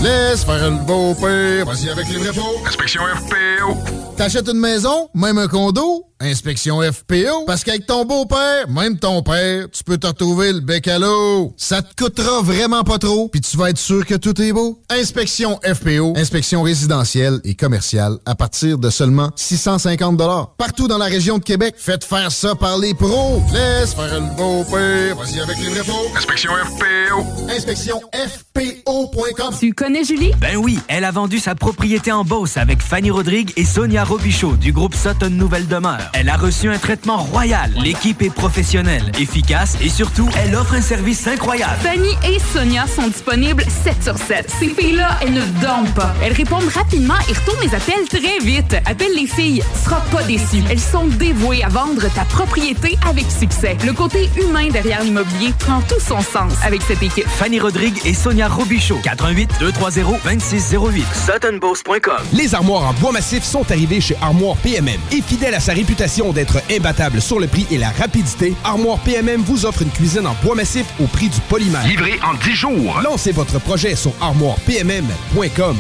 Laisse 0.02 0.44
faire 0.44 0.70
le 0.70 0.84
beau 0.84 1.14
père. 1.14 1.66
Vas-y 1.66 1.88
avec 1.90 2.08
les 2.08 2.18
vrais 2.18 2.32
faux. 2.32 2.60
Inspection 2.66 3.02
FPO. 3.02 3.76
T'achètes 4.16 4.48
une 4.48 4.60
maison, 4.60 5.08
même 5.14 5.38
un 5.38 5.48
condo? 5.48 6.04
Inspection 6.20 6.80
FPO. 6.80 7.44
Parce 7.46 7.62
qu'avec 7.62 7.86
ton 7.86 8.04
beau-père, 8.04 8.68
même 8.68 8.98
ton 8.98 9.22
père, 9.22 9.66
tu 9.70 9.84
peux 9.84 9.98
te 9.98 10.06
retrouver 10.06 10.52
le 10.52 10.60
bec 10.60 10.88
à 10.88 10.98
l'eau. 10.98 11.54
Ça 11.56 11.82
te 11.82 11.94
coûtera 12.02 12.42
vraiment 12.42 12.84
pas 12.84 12.98
trop, 12.98 13.28
puis 13.28 13.40
tu 13.40 13.56
vas 13.56 13.70
être 13.70 13.78
sûr 13.78 14.04
que 14.06 14.14
tout 14.14 14.40
est 14.40 14.52
beau. 14.52 14.80
Inspection 14.90 15.60
FPO. 15.62 16.14
Inspection 16.16 16.62
résidentielle 16.62 17.40
et 17.44 17.54
commerciale 17.54 18.16
à 18.24 18.34
partir 18.34 18.78
de 18.78 18.90
seulement 18.90 19.30
650 19.36 20.16
Partout 20.56 20.88
dans 20.88 20.98
la 20.98 21.06
région 21.06 21.38
de 21.38 21.44
Québec, 21.44 21.74
faites 21.76 22.04
faire 22.04 22.32
ça 22.32 22.54
par 22.54 22.78
les 22.78 22.94
pros. 22.94 23.42
Laisse 23.52 23.94
faire 23.94 24.14
le 24.14 24.36
beau-père. 24.36 25.16
Vas-y 25.16 25.40
avec 25.40 25.58
les 25.58 25.68
vrais 25.68 25.84
faux. 25.84 26.06
Inspection 26.16 26.50
FPO. 26.52 27.50
Inspection 27.50 28.00
FPO.com. 28.12 29.54
Tu 29.58 29.72
connais 29.72 30.04
Julie? 30.04 30.32
Ben 30.40 30.56
oui, 30.56 30.78
elle 30.88 31.04
a 31.04 31.10
vendu 31.10 31.38
sa 31.38 31.54
propriété 31.54 32.12
en 32.12 32.24
Beauce 32.24 32.56
avec 32.56 32.80
Fanny 32.80 33.10
Rodrigue 33.10 33.52
et 33.56 33.64
Sonia 33.64 34.04
Robichaud 34.04 34.56
du 34.56 34.72
groupe 34.72 34.94
Sutton 34.94 35.30
Nouvelle 35.30 35.66
Demeure. 35.66 36.05
Elle 36.12 36.28
a 36.28 36.36
reçu 36.36 36.70
un 36.70 36.78
traitement 36.78 37.18
royal. 37.18 37.72
L'équipe 37.82 38.22
est 38.22 38.30
professionnelle, 38.30 39.10
efficace 39.18 39.76
et 39.82 39.88
surtout, 39.88 40.28
elle 40.36 40.54
offre 40.54 40.74
un 40.74 40.80
service 40.80 41.26
incroyable. 41.26 41.76
Fanny 41.82 42.16
et 42.24 42.38
Sonia 42.52 42.86
sont 42.86 43.08
disponibles 43.08 43.64
7 43.84 44.02
sur 44.02 44.18
7. 44.18 44.50
Ces 44.58 44.68
filles-là, 44.68 45.18
elles 45.22 45.32
ne 45.32 45.42
dorment 45.60 45.90
pas. 45.90 46.14
Elles 46.22 46.32
répondent 46.32 46.68
rapidement 46.74 47.14
et 47.28 47.32
retournent 47.32 47.62
les 47.62 47.74
appels 47.74 48.06
très 48.08 48.38
vite. 48.44 48.76
Appelle 48.86 49.14
les 49.14 49.26
filles, 49.26 49.62
tu 49.74 49.84
seras 49.84 50.00
pas 50.12 50.22
déçu. 50.22 50.62
Elles 50.70 50.80
sont 50.80 51.06
dévouées 51.06 51.64
à 51.64 51.68
vendre 51.68 52.02
ta 52.14 52.24
propriété 52.24 52.98
avec 53.08 53.26
succès. 53.30 53.76
Le 53.84 53.92
côté 53.92 54.30
humain 54.40 54.68
derrière 54.70 55.02
l'immobilier 55.02 55.52
prend 55.58 55.80
tout 55.82 56.00
son 56.00 56.20
sens 56.20 56.52
avec 56.64 56.82
cette 56.82 57.02
équipe. 57.02 57.26
Fanny 57.26 57.58
Rodrigue 57.58 58.00
et 58.04 58.14
Sonia 58.14 58.48
Robichaud. 58.48 59.00
88 59.02 59.50
230 59.60 60.20
2608. 60.24 61.04
SuttonBoss.com. 61.26 62.24
Les 62.32 62.54
armoires 62.54 62.88
en 62.88 62.92
bois 62.94 63.12
massif 63.12 63.42
sont 63.42 63.68
arrivées 63.70 64.00
chez 64.00 64.16
Armoire 64.22 64.56
PMM. 64.58 65.00
Et 65.12 65.20
fidèle 65.20 65.54
à 65.54 65.60
sa 65.60 65.72
réputation 65.72 65.95
d'être 65.96 66.58
imbattable 66.70 67.20
sur 67.20 67.40
le 67.40 67.46
prix 67.46 67.66
et 67.70 67.78
la 67.78 67.90
rapidité, 67.90 68.54
Armoire 68.64 68.98
PMM 68.98 69.40
vous 69.42 69.64
offre 69.64 69.82
une 69.82 69.90
cuisine 69.90 70.26
en 70.26 70.34
bois 70.42 70.54
massif 70.54 70.86
au 71.00 71.06
prix 71.06 71.28
du 71.28 71.40
polymère. 71.48 71.86
Livré 71.86 72.18
en 72.22 72.34
10 72.34 72.52
jours. 72.54 73.00
Lancez 73.02 73.32
votre 73.32 73.58
projet 73.58 73.96
sur 73.96 74.12
armoirepmm.com. 74.20 75.76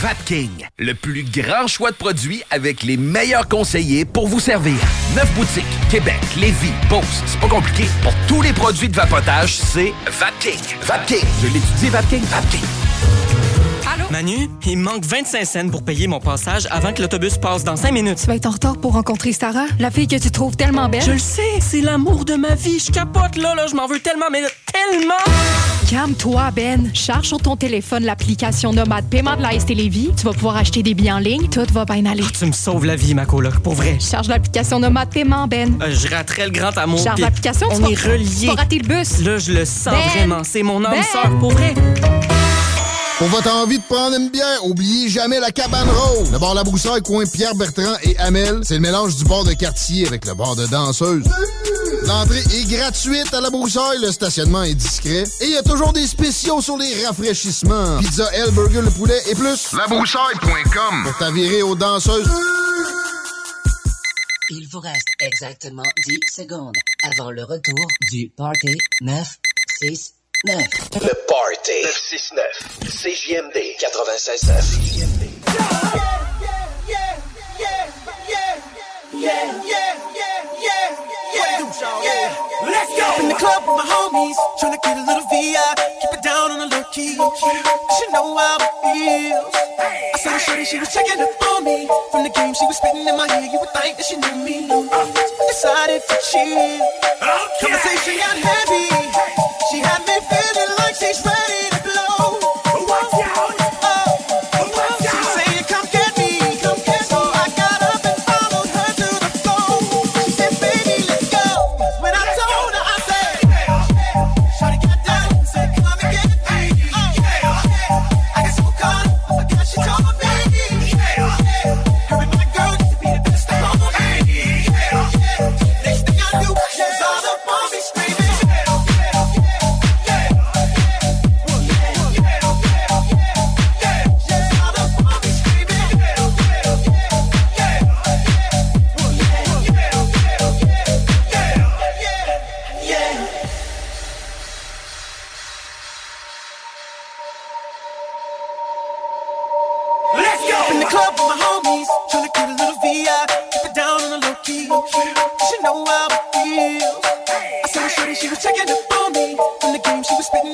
Vapking, 0.00 0.66
le 0.78 0.94
plus 0.94 1.22
grand 1.22 1.68
choix 1.68 1.92
de 1.92 1.96
produits 1.96 2.42
avec 2.50 2.82
les 2.82 2.96
meilleurs 2.96 3.46
conseillers 3.48 4.04
pour 4.04 4.26
vous 4.26 4.40
servir. 4.40 4.74
Neuf 5.14 5.32
boutiques, 5.34 5.64
Québec, 5.90 6.18
Lévis, 6.36 6.72
Beauce, 6.88 7.22
c'est 7.26 7.38
pas 7.38 7.48
compliqué. 7.48 7.84
Pour 8.02 8.12
tous 8.26 8.42
les 8.42 8.52
produits 8.52 8.88
de 8.88 8.96
vapotage, 8.96 9.56
c'est 9.56 9.92
Vapking. 10.06 10.58
Vapking, 10.82 11.24
je 11.40 11.46
l'étudie, 11.46 11.88
Vapking, 11.88 12.24
Vapking. 12.24 12.81
Manu, 14.12 14.50
il 14.66 14.76
me 14.76 14.82
manque 14.84 15.06
25 15.06 15.44
cents 15.46 15.68
pour 15.70 15.82
payer 15.82 16.06
mon 16.06 16.20
passage 16.20 16.68
avant 16.70 16.92
que 16.92 17.00
l'autobus 17.00 17.38
passe 17.38 17.64
dans 17.64 17.76
5 17.76 17.92
minutes. 17.92 18.18
Tu 18.20 18.26
vas 18.26 18.34
être 18.34 18.44
en 18.44 18.50
retard 18.50 18.76
pour 18.76 18.92
rencontrer 18.92 19.32
Sarah, 19.32 19.64
la 19.78 19.90
fille 19.90 20.06
que 20.06 20.16
tu 20.16 20.30
trouves 20.30 20.54
tellement 20.54 20.90
belle. 20.90 21.00
Je 21.00 21.12
le 21.12 21.18
sais, 21.18 21.40
c'est 21.60 21.80
l'amour 21.80 22.26
de 22.26 22.34
ma 22.34 22.54
vie. 22.54 22.78
Je 22.78 22.92
capote 22.92 23.36
là, 23.36 23.54
là, 23.54 23.66
je 23.70 23.74
m'en 23.74 23.86
veux 23.86 24.00
tellement, 24.00 24.26
mais 24.30 24.42
tellement! 24.70 25.14
Calme-toi, 25.88 26.50
Ben. 26.54 26.90
Charge 26.92 27.28
sur 27.28 27.38
ton 27.40 27.56
téléphone 27.56 28.04
l'application 28.04 28.74
Nomade 28.74 29.06
Paiement 29.08 29.36
de 29.36 29.42
la 29.42 29.58
ST 29.58 29.70
Lévis. 29.70 30.10
Tu 30.14 30.24
vas 30.24 30.32
pouvoir 30.32 30.56
acheter 30.58 30.82
des 30.82 30.92
billets 30.92 31.12
en 31.12 31.18
ligne. 31.18 31.48
Tout 31.48 31.64
va 31.72 31.86
bien 31.86 32.04
aller. 32.04 32.24
Tu 32.38 32.44
me 32.44 32.52
sauves 32.52 32.84
la 32.84 32.96
vie, 32.96 33.14
ma 33.14 33.24
coloc, 33.24 33.60
pour 33.60 33.72
vrai. 33.74 33.96
Charge 33.98 34.28
l'application 34.28 34.78
Nomade 34.78 35.08
Paiement, 35.08 35.46
Ben. 35.48 35.74
Euh, 35.82 35.90
je 35.90 36.08
raterais 36.14 36.44
le 36.46 36.52
grand 36.52 36.76
amour. 36.76 37.02
Charge 37.02 37.20
l'application, 37.20 37.66
tu 37.70 37.76
On 37.76 37.78
vas- 37.80 37.90
est 37.90 37.94
reliés. 38.06 38.26
tu 38.40 38.46
vas 38.46 38.54
rater 38.54 38.78
le 38.78 38.86
bus. 38.88 39.20
Là, 39.24 39.38
je 39.38 39.52
le 39.52 39.64
sens 39.64 39.94
Ben! 39.94 40.08
vraiment. 40.16 40.42
C'est 40.44 40.62
mon 40.62 40.84
âme 40.84 40.92
Ben! 40.92 41.02
sœur, 41.02 41.38
pour 41.38 41.52
vrai. 41.52 41.72
Pour 43.18 43.28
votre 43.28 43.50
envie 43.52 43.78
de 43.78 43.84
prendre 43.84 44.16
une 44.16 44.30
bière, 44.30 44.64
oubliez 44.64 45.08
jamais 45.08 45.38
la 45.38 45.52
cabane 45.52 45.88
rose. 45.88 46.32
Le 46.32 46.38
bar 46.38 46.54
La 46.54 46.64
Broussaille, 46.64 47.02
coin 47.02 47.24
Pierre 47.24 47.54
Bertrand 47.54 47.94
et 48.02 48.16
Amel, 48.18 48.60
c'est 48.64 48.74
le 48.74 48.80
mélange 48.80 49.16
du 49.16 49.24
bar 49.24 49.44
de 49.44 49.52
quartier 49.52 50.06
avec 50.06 50.26
le 50.26 50.34
bar 50.34 50.56
de 50.56 50.66
danseuse. 50.66 51.24
L'entrée 52.04 52.40
est 52.40 52.68
gratuite 52.68 53.32
à 53.32 53.40
La 53.40 53.50
Broussaille, 53.50 54.00
le 54.00 54.10
stationnement 54.10 54.64
est 54.64 54.74
discret 54.74 55.22
et 55.40 55.44
il 55.44 55.50
y 55.50 55.56
a 55.56 55.62
toujours 55.62 55.92
des 55.92 56.06
spéciaux 56.06 56.60
sur 56.60 56.76
les 56.76 57.06
rafraîchissements. 57.06 57.98
Pizza, 58.00 58.28
L, 58.32 58.50
burger, 58.50 58.82
le 58.82 58.90
poulet 58.90 59.20
et 59.30 59.34
plus. 59.36 59.72
Labroussaille.com 59.72 61.04
Pour 61.04 61.18
t'avirer 61.18 61.62
aux 61.62 61.76
danseuses. 61.76 62.28
Il 64.50 64.68
vous 64.68 64.80
reste 64.80 65.06
exactement 65.20 65.84
10 66.06 66.18
secondes 66.42 66.74
avant 67.04 67.30
le 67.30 67.44
retour 67.44 67.86
du 68.10 68.30
Party 68.36 68.76
969. 69.00 70.21
Le 70.44 71.14
Party 71.28 71.82
969. 71.84 72.44
CJMD 72.88 73.56
96.9. 73.78 74.92
Yeah, 81.02 82.30
let's 82.62 82.92
go! 82.94 83.22
In 83.22 83.28
the 83.28 83.34
club 83.34 83.62
with 83.66 83.76
my 83.76 83.86
homies, 83.86 84.36
tryna 84.60 84.78
get 84.82 84.96
a 84.98 85.02
little 85.02 85.26
VI. 85.30 85.56
Keep 86.00 86.12
it 86.14 86.22
down 86.22 86.50
on 86.52 86.58
the 86.62 86.68
low 86.76 86.84
key. 86.92 87.14
She 87.14 88.04
know 88.12 88.36
how 88.36 88.58
it 88.60 88.74
feels. 88.82 89.54
I 89.78 90.18
saw 90.18 90.30
her 90.30 90.38
shorty, 90.38 90.64
she 90.64 90.78
was 90.78 90.92
checking 90.92 91.20
up 91.20 91.30
on 91.54 91.64
me. 91.64 91.88
From 92.10 92.22
the 92.22 92.30
game 92.30 92.54
she 92.54 92.66
was 92.66 92.76
spitting 92.76 93.06
in 93.08 93.16
my 93.16 93.26
ear, 93.26 93.50
you 93.50 93.58
would 93.58 93.72
think 93.74 93.96
that 93.96 94.06
she 94.06 94.16
knew 94.16 94.36
me. 94.46 94.68
Decided 95.48 96.02
to 96.06 96.16
chill. 96.30 96.78
Conversation 97.60 98.18
got 98.22 98.36
heavy. 98.38 98.86
She 99.70 99.78
had 99.82 100.02
me 100.06 100.16
feeling 100.30 100.72
like 100.78 100.94
she's 100.94 101.18
ready 101.24 101.70
to 101.74 101.80
blow. 101.82 102.71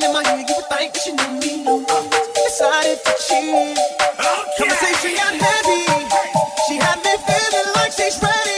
Game, 0.00 0.12
she 0.12 0.12
was 0.12 0.12
in 0.12 0.12
my 0.12 0.22
ear. 0.32 0.46
You 0.48 0.54
would 0.56 0.66
think 0.68 0.92
that 0.94 1.02
she 1.02 1.12
knew 1.12 1.32
me. 1.40 1.76
Decided 2.34 2.98
to 3.04 3.14
chill. 3.26 3.74
Conversation 4.58 5.16
got 5.16 5.34
heavy. 5.34 5.84
She 6.68 6.76
had 6.76 6.98
me 7.04 7.14
feeling 7.26 7.72
like 7.76 7.92
she's 7.92 8.22
ready 8.22 8.57